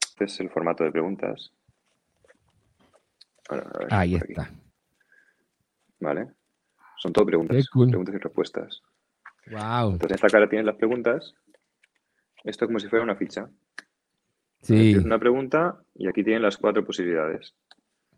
Este 0.00 0.24
es 0.24 0.40
el 0.40 0.50
formato 0.50 0.82
de 0.82 0.90
preguntas. 0.90 1.52
Ahí 3.90 4.16
está. 4.16 4.50
Vale. 6.00 6.32
Son 6.98 7.12
todo 7.12 7.24
preguntas. 7.24 7.68
Preguntas 7.72 8.14
y 8.14 8.18
respuestas. 8.18 8.82
Wow. 9.46 9.92
Entonces, 9.92 10.10
en 10.10 10.14
esta 10.16 10.28
cara 10.28 10.48
tienes 10.48 10.66
las 10.66 10.74
preguntas. 10.74 11.34
Esto 12.42 12.64
es 12.64 12.66
como 12.66 12.80
si 12.80 12.88
fuera 12.88 13.04
una 13.04 13.14
ficha. 13.14 13.48
Sí. 14.62 14.96
Una 14.96 15.20
pregunta 15.20 15.80
y 15.94 16.08
aquí 16.08 16.24
tienen 16.24 16.42
las 16.42 16.56
cuatro 16.56 16.84
posibilidades. 16.84 17.54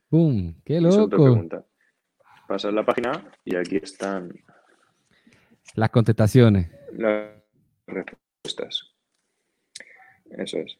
¡Pum! 0.08 0.54
¡Qué 0.64 0.80
loco! 0.80 1.44
Pasas 2.46 2.72
la 2.72 2.86
página 2.86 3.30
y 3.44 3.56
aquí 3.56 3.76
están 3.76 4.32
las 5.74 5.90
contestaciones. 5.90 6.77
Las 6.92 7.30
respuestas. 7.86 8.94
Eso 10.30 10.58
es. 10.58 10.78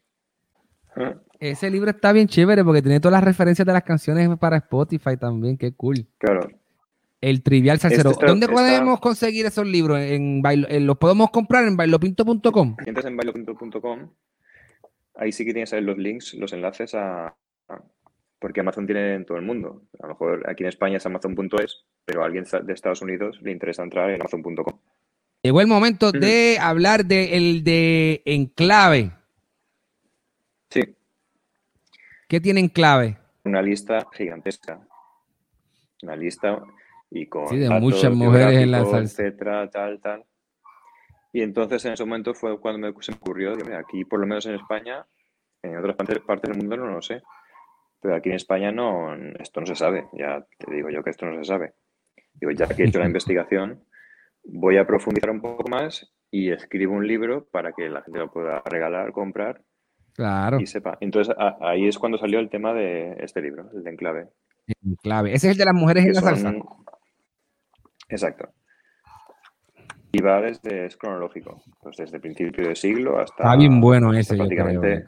Ah. 0.95 1.15
Ese 1.39 1.69
libro 1.69 1.91
está 1.91 2.11
bien 2.11 2.27
chévere 2.27 2.63
porque 2.63 2.81
tiene 2.81 2.99
todas 2.99 3.13
las 3.13 3.23
referencias 3.23 3.65
de 3.65 3.73
las 3.73 3.83
canciones 3.83 4.29
para 4.37 4.57
Spotify 4.57 5.17
también. 5.17 5.57
Qué 5.57 5.73
cool. 5.73 6.05
Claro. 6.17 6.49
El 7.21 7.43
Trivial 7.43 7.79
Salsero. 7.79 8.11
Este 8.11 8.25
¿Dónde 8.25 8.47
podemos 8.47 8.99
conseguir 8.99 9.45
esos 9.45 9.67
libros? 9.67 9.99
¿En, 9.99 10.41
¿Los 10.85 10.97
podemos 10.97 11.31
comprar 11.31 11.65
en 11.65 11.75
bailopinto.com? 11.75 12.77
Entras 12.85 13.05
en 13.05 13.17
bailopinto.com. 13.17 14.09
Ahí 15.15 15.31
sí 15.31 15.43
que 15.45 15.53
tienes 15.53 15.73
los 15.73 15.97
links, 15.97 16.33
los 16.35 16.53
enlaces 16.53 16.95
a, 16.95 17.35
Porque 18.39 18.61
Amazon 18.61 18.85
tiene 18.85 19.15
en 19.15 19.25
todo 19.25 19.37
el 19.37 19.43
mundo. 19.43 19.83
A 19.99 20.07
lo 20.07 20.13
mejor 20.13 20.49
aquí 20.49 20.63
en 20.63 20.69
España 20.69 20.97
es 20.97 21.05
amazon.es, 21.05 21.85
pero 22.05 22.23
a 22.23 22.25
alguien 22.25 22.45
de 22.63 22.73
Estados 22.73 23.01
Unidos 23.01 23.39
le 23.41 23.51
interesa 23.51 23.83
entrar 23.83 24.09
en 24.09 24.21
amazon.com. 24.21 24.79
Llegó 25.41 25.61
el 25.61 25.67
momento 25.67 26.11
de 26.11 26.57
hablar 26.59 27.05
de 27.05 27.37
el 27.37 27.63
de 27.63 28.21
Enclave. 28.25 29.11
Sí. 30.69 30.81
¿Qué 32.27 32.41
tiene 32.41 32.59
Enclave? 32.59 33.17
Una 33.45 33.61
lista 33.61 34.05
gigantesca. 34.11 34.79
Una 36.03 36.15
lista 36.15 36.61
y 37.09 37.25
con 37.27 37.47
sí, 37.47 37.57
de 37.57 37.69
muchas 37.69 38.13
mujeres 38.13 38.61
en 38.61 38.71
la 38.71 38.85
salsa. 38.85 39.23
etcétera, 39.23 39.69
tal, 39.69 39.99
tal. 40.01 40.25
Y 41.31 41.41
entonces 41.41 41.83
en 41.85 41.93
ese 41.93 42.03
momento 42.03 42.33
fue 42.33 42.59
cuando 42.59 42.79
me, 42.79 42.93
se 43.01 43.11
me 43.11 43.17
ocurrió, 43.17 43.53
aquí 43.77 44.03
por 44.05 44.19
lo 44.19 44.27
menos 44.27 44.45
en 44.45 44.55
España, 44.55 45.05
en 45.61 45.77
otras 45.77 45.95
partes 45.95 46.49
del 46.49 46.57
mundo 46.57 46.77
no 46.77 46.87
lo 46.87 47.01
sé, 47.01 47.21
pero 48.01 48.15
aquí 48.15 48.29
en 48.29 48.35
España 48.35 48.71
no, 48.71 49.13
esto 49.39 49.59
no 49.59 49.67
se 49.67 49.75
sabe, 49.75 50.07
ya 50.13 50.45
te 50.57 50.73
digo 50.73 50.89
yo 50.89 51.03
que 51.03 51.11
esto 51.11 51.25
no 51.25 51.37
se 51.37 51.47
sabe. 51.47 51.73
Digo, 52.33 52.51
ya 52.51 52.67
que 52.67 52.83
he 52.83 52.87
hecho 52.87 52.99
la 52.99 53.05
investigación, 53.07 53.83
voy 54.43 54.77
a 54.77 54.85
profundizar 54.85 55.29
un 55.29 55.41
poco 55.41 55.69
más 55.69 56.11
y 56.31 56.51
escribo 56.51 56.93
un 56.93 57.07
libro 57.07 57.47
para 57.51 57.71
que 57.73 57.89
la 57.89 58.01
gente 58.01 58.19
lo 58.19 58.31
pueda 58.31 58.61
regalar, 58.65 59.11
comprar 59.11 59.61
claro. 60.13 60.59
y 60.59 60.65
sepa. 60.65 60.97
Entonces 61.01 61.35
ahí 61.61 61.87
es 61.87 61.97
cuando 61.97 62.17
salió 62.17 62.39
el 62.39 62.49
tema 62.49 62.73
de 62.73 63.17
este 63.19 63.41
libro, 63.41 63.69
el 63.73 63.83
de 63.83 63.89
Enclave. 63.91 64.27
Enclave. 64.83 65.33
Ese 65.33 65.47
es 65.47 65.53
el 65.53 65.57
de 65.57 65.65
las 65.65 65.75
mujeres 65.75 66.05
en 66.05 66.13
la 66.13 66.21
salsa. 66.21 66.53
Exacto. 68.09 68.49
Y 70.11 70.21
va 70.21 70.41
desde, 70.41 70.87
es 70.87 70.97
cronológico, 70.97 71.61
pues 71.81 71.97
desde 71.97 72.19
principio 72.19 72.65
del 72.65 72.75
siglo 72.75 73.19
hasta... 73.19 73.43
Está 73.43 73.55
bien 73.55 73.79
bueno 73.79 74.11
ese. 74.13 74.35
Prácticamente 74.35 75.05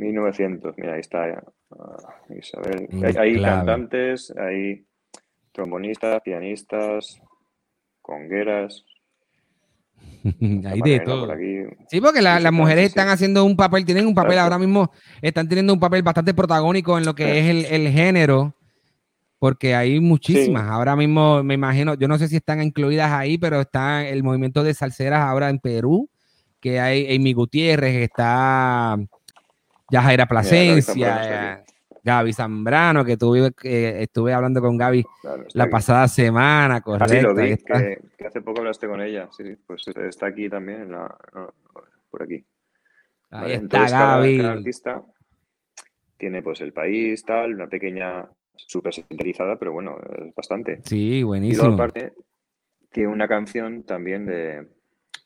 1900, 0.00 0.76
mira, 0.78 0.94
ahí 0.94 1.00
está 1.00 1.24
ah, 1.72 2.24
Isabel. 2.30 2.88
Hay, 3.18 3.40
cantantes, 3.40 4.34
hay 4.36 4.86
trombonistas, 5.52 6.22
pianistas, 6.22 7.20
congueras. 8.02 8.84
hay 10.24 10.80
de 10.80 11.00
todo. 11.00 11.28
Sí, 11.88 12.00
porque 12.00 12.22
las 12.22 12.52
mujeres 12.52 12.88
están 12.88 13.08
haciendo 13.08 13.44
un 13.44 13.56
papel, 13.56 13.84
tienen 13.84 14.06
un 14.06 14.14
papel 14.14 14.38
ahora 14.38 14.58
mismo, 14.58 14.90
están 15.22 15.48
teniendo 15.48 15.72
un 15.72 15.80
papel 15.80 16.02
bastante 16.02 16.34
protagónico 16.34 16.98
en 16.98 17.04
lo 17.04 17.14
que 17.14 17.38
es 17.38 17.46
el, 17.46 17.64
el 17.66 17.92
género 17.92 18.54
porque 19.40 19.74
hay 19.74 19.98
muchísimas. 20.00 20.68
Ahora 20.68 20.94
mismo 20.94 21.42
me 21.42 21.54
imagino, 21.54 21.94
yo 21.94 22.06
no 22.06 22.18
sé 22.18 22.28
si 22.28 22.36
están 22.36 22.62
incluidas 22.62 23.10
ahí, 23.10 23.38
pero 23.38 23.62
está 23.62 24.06
el 24.06 24.22
movimiento 24.22 24.62
de 24.62 24.74
salseras 24.74 25.20
ahora 25.22 25.48
en 25.48 25.58
Perú, 25.58 26.10
que 26.60 26.78
hay 26.78 27.16
Amy 27.16 27.32
Gutiérrez, 27.32 27.96
está 27.96 28.98
Yajaira 29.90 30.26
Plasencia, 30.26 31.64
Gaby 32.02 32.32
Zambrano, 32.32 33.04
que, 33.04 33.16
tuve, 33.16 33.52
que 33.52 34.02
estuve 34.02 34.32
hablando 34.32 34.60
con 34.60 34.76
Gaby 34.76 35.04
la 35.54 35.68
pasada 35.68 36.08
semana, 36.08 36.80
correcto. 36.80 37.30
Ah, 37.30 37.32
lo 37.32 37.34
vi, 37.34 37.56
que, 37.56 38.26
hace 38.26 38.40
poco 38.40 38.60
hablaste 38.60 38.86
con 38.86 39.00
ella, 39.00 39.28
sí, 39.32 39.56
pues 39.66 39.86
está 39.88 40.26
aquí 40.26 40.48
también, 40.48 40.90
por 42.10 42.22
aquí. 42.22 42.44
Ahí 43.30 43.52
está 43.52 43.88
Gaby. 43.88 44.40
artista 44.40 45.02
tiene 46.20 46.42
pues 46.42 46.60
el 46.60 46.72
país, 46.72 47.24
tal, 47.24 47.54
una 47.54 47.66
pequeña 47.66 48.28
súper 48.54 48.92
sintetizada, 48.92 49.58
pero 49.58 49.72
bueno, 49.72 49.96
es 50.18 50.34
bastante. 50.34 50.80
Sí, 50.84 51.22
buenísimo. 51.22 51.64
Y 51.64 51.66
luego 51.68 51.82
aparte, 51.82 52.12
tiene 52.92 53.08
una 53.08 53.26
canción 53.26 53.84
también 53.84 54.26
de, 54.26 54.68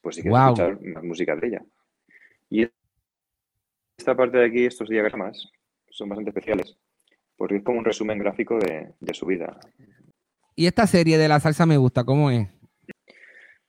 pues 0.00 0.16
si 0.16 0.23
quieres 0.23 0.40
escuchar 0.40 0.81
más 0.83 1.02
música 1.02 1.35
de 1.35 1.47
ella. 1.49 1.62
Y 2.49 2.69
esta 3.99 4.14
parte 4.16 4.38
de 4.38 4.47
aquí, 4.47 4.64
estos 4.64 4.88
diagramas, 4.88 5.50
son 5.94 6.08
bastante 6.08 6.30
especiales, 6.30 6.76
porque 7.36 7.56
es 7.56 7.62
como 7.62 7.78
un 7.78 7.84
resumen 7.84 8.18
gráfico 8.18 8.58
de, 8.58 9.14
su 9.14 9.26
vida. 9.26 9.58
Y 10.56 10.66
esta 10.66 10.86
serie 10.86 11.18
de 11.18 11.28
la 11.28 11.40
salsa 11.40 11.66
me 11.66 11.76
gusta, 11.76 12.04
¿cómo 12.04 12.30
es? 12.30 12.48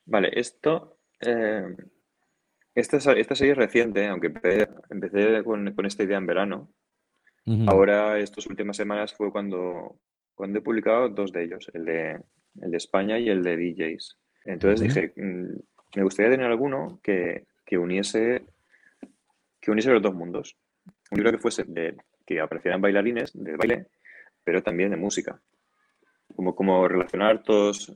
Vale, 0.05 0.32
esto... 0.34 0.98
Eh, 1.22 1.75
esta, 2.74 2.98
esta 3.13 3.36
serie 3.36 3.53
es 3.53 3.58
reciente, 3.58 4.05
aunque 4.08 4.27
empecé, 4.89 5.44
con, 5.46 5.74
con 5.74 5.86
esta 5.86 6.03
idea 6.03 6.17
en 6.17 6.25
verano, 6.25 6.75
Ahora, 7.67 8.17
estas 8.20 8.48
últimas 8.48 8.75
semanas 8.75 9.13
fue 9.13 9.32
cuando, 9.32 10.00
cuando 10.34 10.60
he 10.60 10.62
publicado 10.63 11.10
dos 11.10 11.32
de 11.32 11.44
ellos, 11.44 11.70
el 11.74 11.86
de, 11.86 12.20
el 12.60 12.72
de 12.72 12.77
España 12.77 13.20
y 13.20 13.29
el 13.29 13.44
de 13.44 13.55
DJs. 13.55 14.17
Entonces 14.46 14.82
dije, 14.82 15.13
mm, 15.15 15.55
me 15.96 16.03
gustaría 16.03 16.32
tener 16.32 16.48
alguno 16.48 17.00
que, 17.03 17.46
que, 17.63 17.77
uniese, 17.77 18.46
que 19.62 19.70
uniese 19.70 19.91
los 19.91 20.01
dos 20.01 20.15
mundos. 20.15 20.58
Un 21.12 21.17
libro 21.17 21.32
que 21.32 21.38
fuese 21.38 21.65
de, 21.67 21.96
que 22.25 22.39
aparecieran 22.39 22.82
bailarines 22.82 23.32
de 23.34 23.55
baile, 23.55 23.88
pero 24.44 24.63
también 24.63 24.91
de 24.91 24.98
música. 24.98 25.41
Como, 26.36 26.55
como 26.55 26.88
relacionar 26.88 27.44
todos 27.44 27.96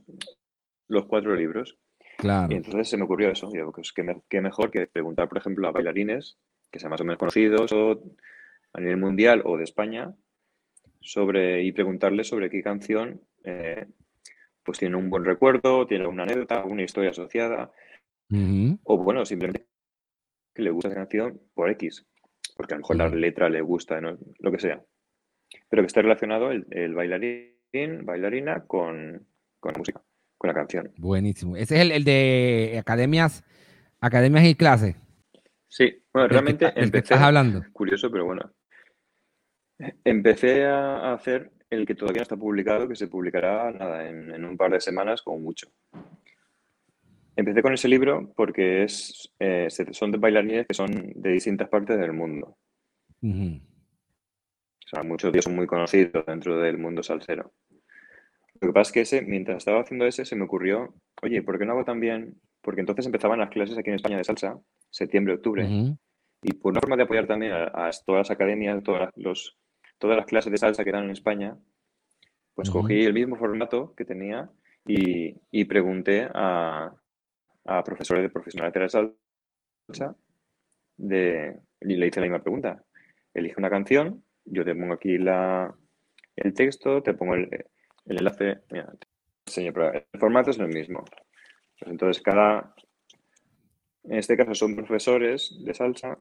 los 0.88 1.06
cuatro 1.06 1.34
libros. 1.34 1.78
Claro. 2.16 2.52
Y 2.52 2.56
entonces 2.56 2.88
se 2.88 2.96
me 2.96 3.04
ocurrió 3.04 3.30
eso. 3.30 3.50
Digo, 3.50 3.72
pues 3.72 3.92
qué, 3.92 4.40
mejor 4.40 4.70
que 4.70 4.86
preguntar, 4.86 5.28
por 5.28 5.38
ejemplo, 5.38 5.66
a 5.68 5.72
bailarines 5.72 6.38
que 6.70 6.78
sean 6.78 6.90
más 6.90 7.00
o 7.00 7.04
menos 7.04 7.18
conocidos 7.18 7.72
o 7.72 8.00
a 8.72 8.80
nivel 8.80 8.96
mundial 8.96 9.42
o 9.44 9.56
de 9.56 9.64
España 9.64 10.14
sobre 11.00 11.64
y 11.64 11.72
preguntarle 11.72 12.22
sobre 12.22 12.48
qué 12.48 12.62
canción 12.62 13.20
eh, 13.42 13.86
pues 14.62 14.78
tiene 14.78 14.96
un 14.96 15.10
buen 15.10 15.24
recuerdo, 15.24 15.86
tiene 15.86 16.06
una 16.06 16.22
anécdota, 16.22 16.64
una 16.64 16.82
historia 16.82 17.10
asociada, 17.10 17.72
o 18.84 18.98
bueno, 18.98 19.24
simplemente 19.24 19.66
que 20.54 20.62
le 20.62 20.70
gusta 20.70 20.88
esa 20.88 20.96
canción 20.96 21.40
por 21.54 21.70
X, 21.70 22.06
porque 22.60 22.74
a 22.74 22.76
lo 22.76 22.82
mejor 22.82 22.96
la 22.96 23.08
letra 23.08 23.48
le 23.48 23.62
gusta, 23.62 24.02
lo 24.02 24.52
que 24.52 24.58
sea. 24.58 24.84
Pero 25.70 25.82
que 25.82 25.86
esté 25.86 26.02
relacionado 26.02 26.50
el, 26.50 26.94
bailarín, 26.94 28.04
bailarina 28.04 28.66
con, 28.66 29.26
la 29.62 29.72
música, 29.78 30.02
con 30.36 30.48
la 30.48 30.52
canción. 30.52 30.92
Buenísimo. 30.98 31.56
Ese 31.56 31.80
es 31.80 31.90
el, 31.90 32.04
de 32.04 32.76
academias, 32.78 33.42
academias 33.98 34.44
y 34.44 34.54
clases. 34.56 34.94
Sí, 35.68 36.02
bueno, 36.12 36.28
realmente 36.28 36.66
empecé. 36.66 36.98
estás 37.14 37.22
hablando. 37.22 37.62
Curioso, 37.72 38.10
pero 38.10 38.26
bueno. 38.26 38.52
Empecé 40.04 40.66
a 40.66 41.14
hacer 41.14 41.52
el 41.70 41.86
que 41.86 41.94
todavía 41.94 42.18
no 42.18 42.24
está 42.24 42.36
publicado, 42.36 42.86
que 42.86 42.94
se 42.94 43.08
publicará 43.08 43.72
nada, 43.72 44.06
en, 44.06 44.44
un 44.44 44.58
par 44.58 44.70
de 44.72 44.82
semanas 44.82 45.22
como 45.22 45.38
mucho. 45.38 45.66
Empecé 47.36 47.62
con 47.62 47.72
ese 47.72 47.88
libro 47.88 48.32
porque 48.36 48.82
es, 48.82 49.32
eh, 49.38 49.68
son 49.92 50.10
de 50.10 50.18
bailarines 50.18 50.66
que 50.66 50.74
son 50.74 51.12
de 51.14 51.30
distintas 51.30 51.68
partes 51.68 51.98
del 51.98 52.12
mundo. 52.12 52.56
O 53.22 54.88
sea, 54.88 55.02
muchos 55.02 55.30
de 55.30 55.36
ellos 55.36 55.44
son 55.44 55.56
muy 55.56 55.66
conocidos 55.66 56.24
dentro 56.26 56.58
del 56.58 56.78
mundo 56.78 57.02
salsero. 57.02 57.52
Lo 58.60 58.68
que 58.68 58.72
pasa 58.72 58.88
es 58.88 58.92
que 58.92 59.00
ese, 59.02 59.22
mientras 59.22 59.58
estaba 59.58 59.80
haciendo 59.80 60.06
ese, 60.06 60.24
se 60.24 60.36
me 60.36 60.44
ocurrió, 60.44 60.94
oye, 61.22 61.42
¿por 61.42 61.58
qué 61.58 61.64
no 61.64 61.72
hago 61.72 61.84
también? 61.84 62.40
Porque 62.60 62.80
entonces 62.80 63.06
empezaban 63.06 63.38
las 63.38 63.50
clases 63.50 63.78
aquí 63.78 63.88
en 63.88 63.96
España 63.96 64.18
de 64.18 64.24
salsa, 64.24 64.58
septiembre, 64.90 65.34
octubre, 65.34 65.66
y 66.42 66.52
por 66.54 66.72
una 66.72 66.80
forma 66.80 66.96
de 66.96 67.04
apoyar 67.04 67.26
también 67.26 67.52
a, 67.52 67.64
a 67.64 67.90
todas 68.04 68.28
las 68.28 68.30
academias, 68.30 68.82
todas 68.82 69.10
los, 69.16 69.56
todas 69.98 70.16
las 70.16 70.26
clases 70.26 70.52
de 70.52 70.58
salsa 70.58 70.84
que 70.84 70.92
dan 70.92 71.04
en 71.04 71.10
España, 71.10 71.56
pues 72.54 72.70
cogí 72.70 73.04
el 73.04 73.14
mismo 73.14 73.36
formato 73.36 73.94
que 73.94 74.04
tenía 74.04 74.50
y, 74.86 75.64
pregunté 75.64 76.28
a, 76.34 76.92
profesores 77.84 78.22
de 78.22 78.30
profesionales 78.30 78.72
de 78.74 78.80
la 78.80 78.88
salsa 78.88 80.16
de, 80.96 81.58
y 81.80 81.96
le 81.96 82.06
hice 82.06 82.20
la 82.20 82.26
misma 82.26 82.42
pregunta. 82.42 82.84
Elige 83.32 83.54
una 83.58 83.70
canción, 83.70 84.24
yo 84.44 84.64
te 84.64 84.74
pongo 84.74 84.94
aquí 84.94 85.18
la, 85.18 85.74
el 86.36 86.54
texto, 86.54 87.02
te 87.02 87.14
pongo 87.14 87.34
el, 87.34 87.48
enlace, 88.06 88.62
mira, 88.70 88.92
el 89.56 90.20
formato 90.20 90.50
es 90.50 90.58
el 90.58 90.68
mismo. 90.68 91.04
Pues 91.78 91.90
entonces 91.90 92.22
cada, 92.22 92.74
en 94.04 94.18
este 94.18 94.36
caso 94.36 94.54
son 94.54 94.76
profesores 94.76 95.56
de 95.64 95.74
salsa 95.74 96.18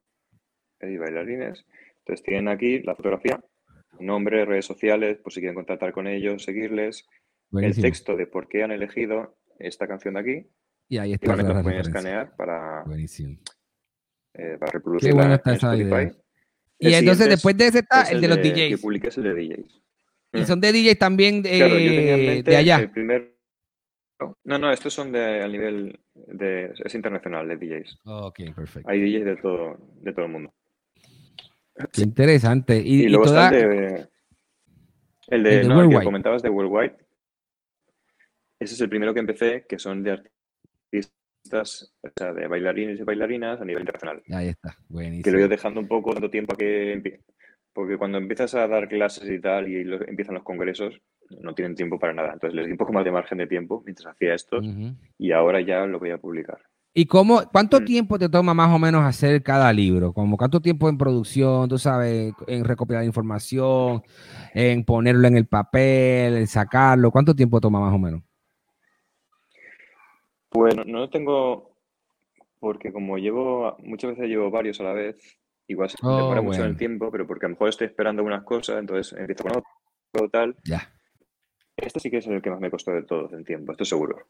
y 0.82 0.98
bailarines, 0.98 1.65
entonces 2.00 2.24
tienen 2.24 2.48
aquí 2.48 2.79
la 2.84 2.96
fotografía 2.96 3.39
nombre, 4.00 4.46
redes 4.46 4.65
sociales, 4.65 5.18
por 5.18 5.32
si 5.32 5.39
quieren 5.39 5.56
contactar 5.56 5.91
con 5.91 6.08
ellos, 6.08 6.44
seguirles, 6.44 7.08
el 7.53 7.79
texto 7.79 8.15
de 8.15 8.27
por 8.27 8.48
qué 8.48 8.63
han 8.63 8.72
elegido 8.72 9.38
esta 9.58 9.88
canción 9.88 10.13
de 10.15 10.20
aquí. 10.20 10.48
Y 10.89 10.98
ahí 10.98 11.13
está. 11.13 11.36
Y 11.36 11.43
lo 11.43 11.62
pueden 11.62 11.79
escanear 11.79 12.36
para, 12.36 12.84
eh, 12.84 14.58
para 14.60 14.72
reproducir 14.72 15.12
Spotify. 15.12 16.12
Y 16.79 16.93
entonces 16.93 17.29
después 17.29 17.55
de 17.55 17.67
ese 17.67 17.79
está 17.79 18.03
el 18.03 18.19
de 18.19 18.27
los 18.27 18.38
DJs. 18.38 18.69
Que 18.69 18.77
publiques 18.81 19.17
el 19.17 19.24
de 19.24 19.34
DJs. 19.36 19.81
Y 20.34 20.46
son 20.46 20.60
de 20.62 20.72
DJs 20.72 20.98
también 20.98 21.41
de, 21.41 22.43
de 22.43 22.58
allá. 22.58 22.79
El 22.79 22.91
primer... 22.91 23.36
No, 24.43 24.58
no, 24.58 24.72
estos 24.72 24.93
son 24.93 25.12
de, 25.12 25.43
a 25.43 25.48
nivel 25.48 25.98
de, 26.13 26.74
es 26.84 26.96
internacional 26.96 27.48
de 27.48 27.55
DJs. 27.55 28.00
ok, 28.03 28.39
perfecto. 28.53 28.89
Hay 28.89 29.00
DJs 29.00 29.25
de 29.25 29.36
todo, 29.38 29.77
de 30.01 30.12
todo 30.12 30.25
el 30.25 30.31
mundo. 30.31 30.53
Qué 31.93 32.01
interesante. 32.01 32.77
Y, 32.77 33.08
luego 33.08 33.25
está 33.25 33.50
el 33.50 35.44
de, 35.44 35.61
el 35.61 35.90
que 35.90 36.03
comentabas 36.03 36.42
de 36.42 36.50
Worldwide. 36.50 36.96
Ese 38.59 38.74
es 38.74 38.81
el 38.81 38.90
primero 38.90 39.13
que 39.13 39.22
empecé, 39.22 39.66
que 39.68 39.79
son 39.79 40.03
de 40.03 40.22
artistas, 40.93 41.93
o 42.01 42.09
sea, 42.15 42.33
de 42.33 42.47
bailarines 42.47 42.99
y 42.99 43.03
bailarinas 43.03 43.61
a 43.61 43.65
nivel 43.65 43.81
internacional. 43.81 44.21
Ahí 44.31 44.49
está, 44.49 44.77
buenísimo. 44.87 45.23
Que 45.23 45.31
lo 45.31 45.37
he 45.37 45.41
ido 45.41 45.49
dejando 45.49 45.79
un 45.79 45.87
poco 45.87 46.13
tanto 46.13 46.29
tiempo 46.29 46.53
a 46.53 46.57
que 46.57 47.21
porque 47.73 47.97
cuando 47.97 48.17
empiezas 48.17 48.55
a 48.55 48.67
dar 48.67 48.89
clases 48.89 49.29
y 49.29 49.39
tal 49.39 49.69
y 49.69 49.81
empiezan 50.07 50.35
los 50.35 50.43
congresos, 50.43 51.01
no 51.41 51.53
tienen 51.53 51.75
tiempo 51.75 51.99
para 51.99 52.13
nada. 52.13 52.33
Entonces 52.33 52.55
les 52.55 52.65
di 52.65 52.71
un 52.71 52.77
poco 52.77 52.93
más 52.93 53.05
de 53.05 53.11
margen 53.11 53.37
de 53.37 53.47
tiempo 53.47 53.81
mientras 53.85 54.13
hacía 54.13 54.33
estos 54.33 54.65
y 55.17 55.31
ahora 55.31 55.61
ya 55.61 55.85
lo 55.85 55.99
voy 55.99 56.09
a 56.11 56.17
publicar. 56.17 56.59
¿Y 56.93 57.05
cómo, 57.05 57.43
cuánto 57.51 57.79
mm. 57.79 57.85
tiempo 57.85 58.17
te 58.17 58.29
toma 58.29 58.53
más 58.53 58.73
o 58.75 58.79
menos 58.79 59.05
hacer 59.05 59.43
cada 59.43 59.71
libro? 59.71 60.11
Como 60.11 60.37
cuánto 60.37 60.59
tiempo 60.59 60.89
en 60.89 60.97
producción, 60.97 61.69
tú 61.69 61.77
sabes, 61.77 62.33
en 62.47 62.65
recopilar 62.65 63.03
información, 63.05 64.01
en 64.53 64.83
ponerlo 64.83 65.27
en 65.27 65.37
el 65.37 65.45
papel, 65.45 66.35
en 66.35 66.47
sacarlo? 66.47 67.11
¿Cuánto 67.11 67.35
tiempo 67.35 67.61
toma 67.61 67.79
más 67.79 67.93
o 67.93 67.99
menos? 67.99 68.23
Bueno, 70.51 70.83
no 70.85 71.09
tengo, 71.09 71.75
porque 72.59 72.92
como 72.92 73.18
llevo, 73.18 73.75
muchas 73.79 74.12
veces 74.12 74.27
llevo 74.27 74.50
varios 74.50 74.79
a 74.79 74.83
la 74.83 74.94
vez, 74.94 75.40
igual 75.68 75.90
se 75.90 75.98
oh, 76.01 76.18
demora 76.18 76.42
mucho 76.42 76.62
en 76.62 76.72
el 76.72 76.77
tiempo, 76.77 77.12
pero 77.12 77.27
porque 77.27 77.46
a 77.46 77.50
lo 77.50 77.53
mejor 77.53 77.70
estoy 77.70 77.88
esperando 77.88 78.22
algunas 78.22 78.44
cosas, 78.44 78.79
entonces 78.79 79.18
empiezo 79.18 79.44
con 79.44 79.57
otro, 79.57 80.29
tal. 80.29 80.55
Ya. 80.64 80.92
Este 81.77 82.00
sí 82.00 82.09
que 82.09 82.18
es 82.18 82.27
el 82.27 82.42
que 82.42 82.50
más 82.50 82.59
me 82.59 82.72
costó 82.72 82.92
de 82.92 83.03
todo 83.03 83.33
en 83.33 83.44
tiempo, 83.44 83.72
estoy 83.72 83.85
seguro. 83.85 84.27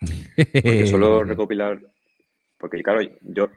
Porque 0.36 0.86
solo 0.86 1.22
recopilar, 1.22 1.80
porque 2.58 2.82
claro, 2.82 3.00
yo 3.20 3.48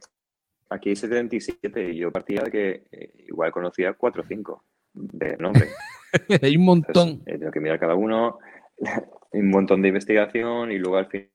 aquí 0.69 0.89
hay 0.89 0.95
77 0.95 1.91
y 1.91 1.97
yo 1.97 2.12
partía 2.12 2.41
de 2.41 2.52
que 2.52 2.84
eh, 2.91 3.13
igual 3.28 3.52
conocía 3.52 3.93
4 3.93 4.21
o 4.21 4.26
5 4.26 4.63
de 4.93 5.38
nombre. 5.38 5.69
hay 6.41 6.58
un 6.58 6.65
montón. 6.65 7.23
tengo 7.23 7.52
que 7.52 7.60
mirar 7.60 7.80
cada 7.80 7.95
uno, 7.95 8.39
un 9.32 9.50
montón 9.50 9.82
de 9.82 9.89
investigación 9.89 10.71
y 10.71 10.78
luego 10.78 10.97
al 10.97 11.08
final, 11.08 11.30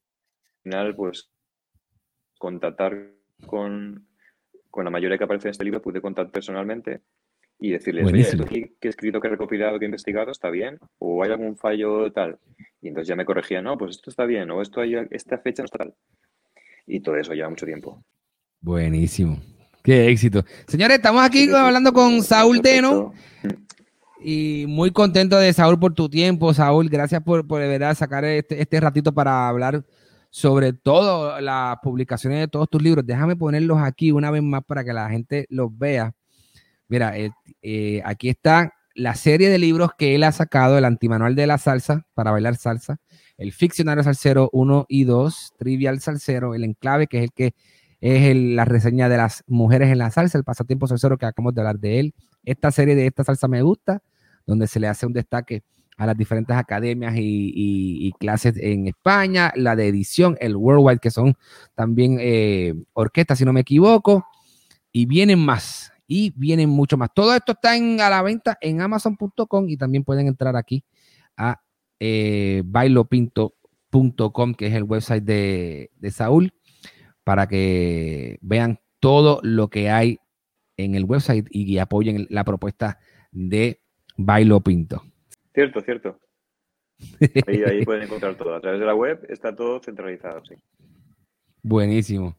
pues, 0.96 1.30
contactar 2.38 3.12
con, 3.46 4.06
con 4.70 4.84
la 4.84 4.90
mayoría 4.90 5.18
que 5.18 5.24
aparece 5.24 5.48
en 5.48 5.52
este 5.52 5.64
libro, 5.64 5.82
pude 5.82 6.00
contactar 6.00 6.32
personalmente 6.32 7.00
y 7.58 7.70
decirles, 7.70 8.06
oye, 8.06 8.22
esto 8.22 8.44
que 8.44 8.74
he 8.80 8.88
escrito, 8.88 9.20
que 9.20 9.28
he 9.28 9.30
recopilado, 9.30 9.78
que 9.78 9.84
he 9.84 9.88
investigado, 9.88 10.32
está 10.32 10.50
bien, 10.50 10.78
o 10.98 11.22
hay 11.22 11.30
algún 11.30 11.56
fallo 11.56 12.10
tal. 12.10 12.38
Y 12.80 12.88
entonces 12.88 13.08
ya 13.08 13.14
me 13.14 13.24
corregían, 13.24 13.64
no, 13.64 13.78
pues 13.78 13.92
esto 13.92 14.10
está 14.10 14.24
bien, 14.24 14.50
o 14.50 14.60
esto 14.60 14.80
hay, 14.80 14.96
esta 15.10 15.38
fecha 15.38 15.62
no 15.62 15.66
está 15.66 15.78
tal. 15.78 15.94
Y 16.86 17.00
todo 17.00 17.16
eso 17.16 17.32
lleva 17.34 17.48
mucho 17.48 17.64
tiempo. 17.64 18.02
Buenísimo. 18.60 19.40
Qué 19.82 20.08
éxito. 20.08 20.44
Señores, 20.66 20.96
estamos 20.96 21.22
aquí 21.22 21.48
hablando 21.52 21.92
con 21.92 22.22
Saúl 22.22 22.60
Deno. 22.60 23.12
Y 24.24 24.66
muy 24.68 24.92
contento 24.92 25.36
de 25.36 25.52
Saúl 25.52 25.78
por 25.78 25.94
tu 25.94 26.08
tiempo, 26.08 26.54
Saúl. 26.54 26.88
Gracias 26.88 27.22
por, 27.22 27.46
por 27.46 27.60
de 27.60 27.68
verdad 27.68 27.96
sacar 27.96 28.24
este, 28.24 28.60
este 28.60 28.80
ratito 28.80 29.12
para 29.12 29.48
hablar 29.48 29.84
sobre 30.32 30.72
todo 30.72 31.38
las 31.42 31.76
publicaciones 31.82 32.40
de 32.40 32.48
todos 32.48 32.68
tus 32.70 32.82
libros. 32.82 33.04
Déjame 33.04 33.36
ponerlos 33.36 33.78
aquí 33.82 34.12
una 34.12 34.30
vez 34.30 34.42
más 34.42 34.64
para 34.64 34.82
que 34.82 34.94
la 34.94 35.10
gente 35.10 35.46
los 35.50 35.76
vea. 35.76 36.14
Mira, 36.88 37.16
eh, 37.18 37.30
eh, 37.60 38.00
aquí 38.02 38.30
está 38.30 38.72
la 38.94 39.14
serie 39.14 39.50
de 39.50 39.58
libros 39.58 39.90
que 39.96 40.14
él 40.14 40.24
ha 40.24 40.32
sacado, 40.32 40.78
el 40.78 40.86
antimanual 40.86 41.34
de 41.34 41.46
la 41.46 41.58
salsa 41.58 42.06
para 42.14 42.30
bailar 42.30 42.56
salsa, 42.56 42.96
el 43.36 43.52
ficcionario 43.52 44.02
salsero 44.02 44.48
1 44.54 44.86
y 44.88 45.04
2, 45.04 45.52
Trivial 45.58 46.00
Salsero, 46.00 46.54
el 46.54 46.64
enclave, 46.64 47.08
que 47.08 47.18
es 47.18 47.24
el 47.24 47.32
que 47.32 47.54
es 48.00 48.34
la 48.34 48.64
reseña 48.64 49.10
de 49.10 49.18
las 49.18 49.44
mujeres 49.46 49.90
en 49.90 49.98
la 49.98 50.10
salsa, 50.10 50.38
el 50.38 50.44
pasatiempo 50.44 50.86
salsero 50.86 51.18
que 51.18 51.26
acabamos 51.26 51.54
de 51.54 51.60
hablar 51.60 51.78
de 51.78 52.00
él. 52.00 52.14
Esta 52.42 52.70
serie 52.70 52.94
de 52.94 53.06
esta 53.06 53.22
salsa 53.22 53.48
me 53.48 53.60
gusta, 53.60 54.02
donde 54.46 54.66
se 54.66 54.80
le 54.80 54.88
hace 54.88 55.04
un 55.04 55.12
destaque 55.12 55.62
a 55.96 56.06
las 56.06 56.16
diferentes 56.16 56.56
academias 56.56 57.14
y, 57.16 58.12
clases 58.18 58.56
en 58.56 58.88
España, 58.88 59.52
la 59.56 59.76
de 59.76 59.88
edición, 59.88 60.36
el 60.40 60.56
Worldwide, 60.56 61.00
que 61.00 61.10
son 61.10 61.34
también 61.74 62.18
eh, 62.20 62.74
orquestas, 62.92 63.38
si 63.38 63.44
no 63.44 63.52
me 63.52 63.60
equivoco, 63.60 64.26
y 64.90 65.06
vienen 65.06 65.38
más 65.38 65.92
y 66.06 66.32
vienen 66.36 66.68
mucho 66.68 66.98
más. 66.98 67.08
Todo 67.14 67.34
esto 67.34 67.52
está 67.52 67.74
en, 67.76 68.00
a 68.00 68.10
la 68.10 68.20
venta 68.22 68.58
en 68.60 68.82
amazon.com 68.82 69.68
y 69.68 69.78
también 69.78 70.04
pueden 70.04 70.26
entrar 70.26 70.56
aquí 70.56 70.84
a 71.38 71.62
eh, 72.00 72.62
bailopinto.com, 72.66 74.54
que 74.54 74.66
es 74.66 74.74
el 74.74 74.82
website 74.82 75.24
de, 75.24 75.90
Saúl, 76.10 76.52
para 77.24 77.46
que 77.46 78.38
vean 78.42 78.78
todo 79.00 79.40
lo 79.42 79.70
que 79.70 79.90
hay 79.90 80.18
en 80.76 80.94
el 80.94 81.04
website 81.04 81.46
y, 81.50 81.78
apoyen 81.78 82.26
la 82.28 82.44
propuesta 82.44 82.98
de 83.30 83.80
Bailo 84.16 84.60
Pinto. 84.60 85.02
Cierto, 85.54 85.80
cierto. 85.80 86.18
Ahí, 87.48 87.62
ahí 87.64 87.84
pueden 87.84 88.04
encontrar 88.04 88.36
todo. 88.36 88.54
A 88.54 88.60
través 88.60 88.78
de 88.78 88.86
la 88.86 88.94
web 88.94 89.26
está 89.28 89.54
todo 89.54 89.80
centralizado, 89.80 90.40
sí. 90.44 90.54
Buenísimo. 91.62 92.36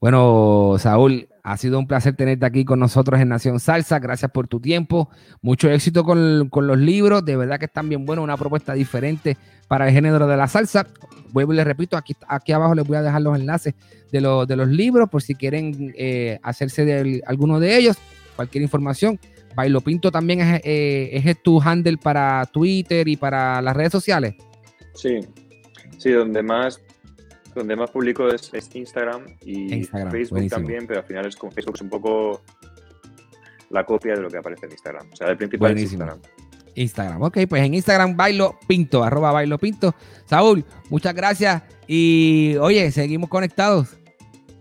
Bueno, 0.00 0.76
Saúl, 0.78 1.28
ha 1.42 1.56
sido 1.56 1.78
un 1.78 1.86
placer 1.86 2.14
tenerte 2.16 2.46
aquí 2.46 2.64
con 2.64 2.78
nosotros 2.78 3.20
en 3.20 3.28
Nación 3.28 3.60
Salsa. 3.60 3.98
Gracias 3.98 4.30
por 4.30 4.48
tu 4.48 4.60
tiempo. 4.60 5.10
Mucho 5.42 5.70
éxito 5.70 6.04
con, 6.04 6.48
los 6.50 6.78
libros. 6.78 7.24
De 7.24 7.36
verdad 7.36 7.58
que 7.58 7.66
están 7.66 7.88
bien 7.88 8.06
buenos. 8.06 8.22
Una 8.22 8.36
propuesta 8.36 8.72
diferente 8.74 9.36
para 9.68 9.88
el 9.88 9.94
género 9.94 10.26
de 10.26 10.36
la 10.36 10.48
salsa. 10.48 10.86
Vuelvo 11.32 11.52
y 11.52 11.56
les 11.56 11.66
repito, 11.66 11.96
aquí, 11.96 12.14
aquí 12.28 12.52
abajo 12.52 12.74
les 12.74 12.86
voy 12.86 12.96
a 12.96 13.02
dejar 13.02 13.22
los 13.22 13.38
enlaces 13.38 13.74
de, 14.10 14.20
de 14.20 14.56
los 14.56 14.68
libros 14.68 15.08
por 15.08 15.22
si 15.22 15.34
quieren 15.34 15.94
eh, 15.96 16.38
hacerse 16.42 16.84
de 16.84 17.22
alguno 17.26 17.60
de 17.60 17.76
ellos. 17.76 17.98
Cualquier 18.36 18.62
información, 18.62 19.18
Bailo 19.54 19.80
Pinto 19.80 20.10
también 20.10 20.40
es, 20.40 20.60
eh, 20.64 21.22
es 21.24 21.42
tu 21.42 21.60
handle 21.60 21.98
para 21.98 22.46
Twitter 22.46 23.06
y 23.08 23.16
para 23.16 23.60
las 23.60 23.76
redes 23.76 23.92
sociales. 23.92 24.34
Sí, 24.94 25.20
sí, 25.98 26.10
donde 26.10 26.42
más 26.42 26.80
donde 27.54 27.76
más 27.76 27.90
publico 27.90 28.28
es, 28.28 28.50
Instagram 28.72 29.24
y 29.44 29.84
Facebook 29.84 30.48
también, 30.48 30.86
pero 30.86 31.00
al 31.00 31.06
final 31.06 31.26
es 31.26 31.36
con 31.36 31.50
Facebook 31.50 31.74
es 31.74 31.82
un 31.82 31.90
poco 31.90 32.42
la 33.70 33.84
copia 33.84 34.14
de 34.14 34.22
lo 34.22 34.28
que 34.28 34.38
aparece 34.38 34.66
en 34.66 34.72
Instagram. 34.72 35.08
O 35.12 35.16
sea, 35.16 35.28
el 35.28 35.36
principal 35.36 35.76
es 35.76 35.92
Instagram. 35.92 36.20
Instagram, 36.74 37.22
ok, 37.22 37.38
pues 37.48 37.62
en 37.62 37.74
Instagram 37.74 38.16
bailo 38.16 38.58
pinto, 38.66 39.02
arroba 39.02 39.32
bailo 39.32 39.58
pinto. 39.58 39.94
Saúl, 40.26 40.64
muchas 40.88 41.14
gracias 41.14 41.62
y 41.86 42.56
oye, 42.60 42.90
seguimos 42.92 43.28
conectados. 43.28 43.99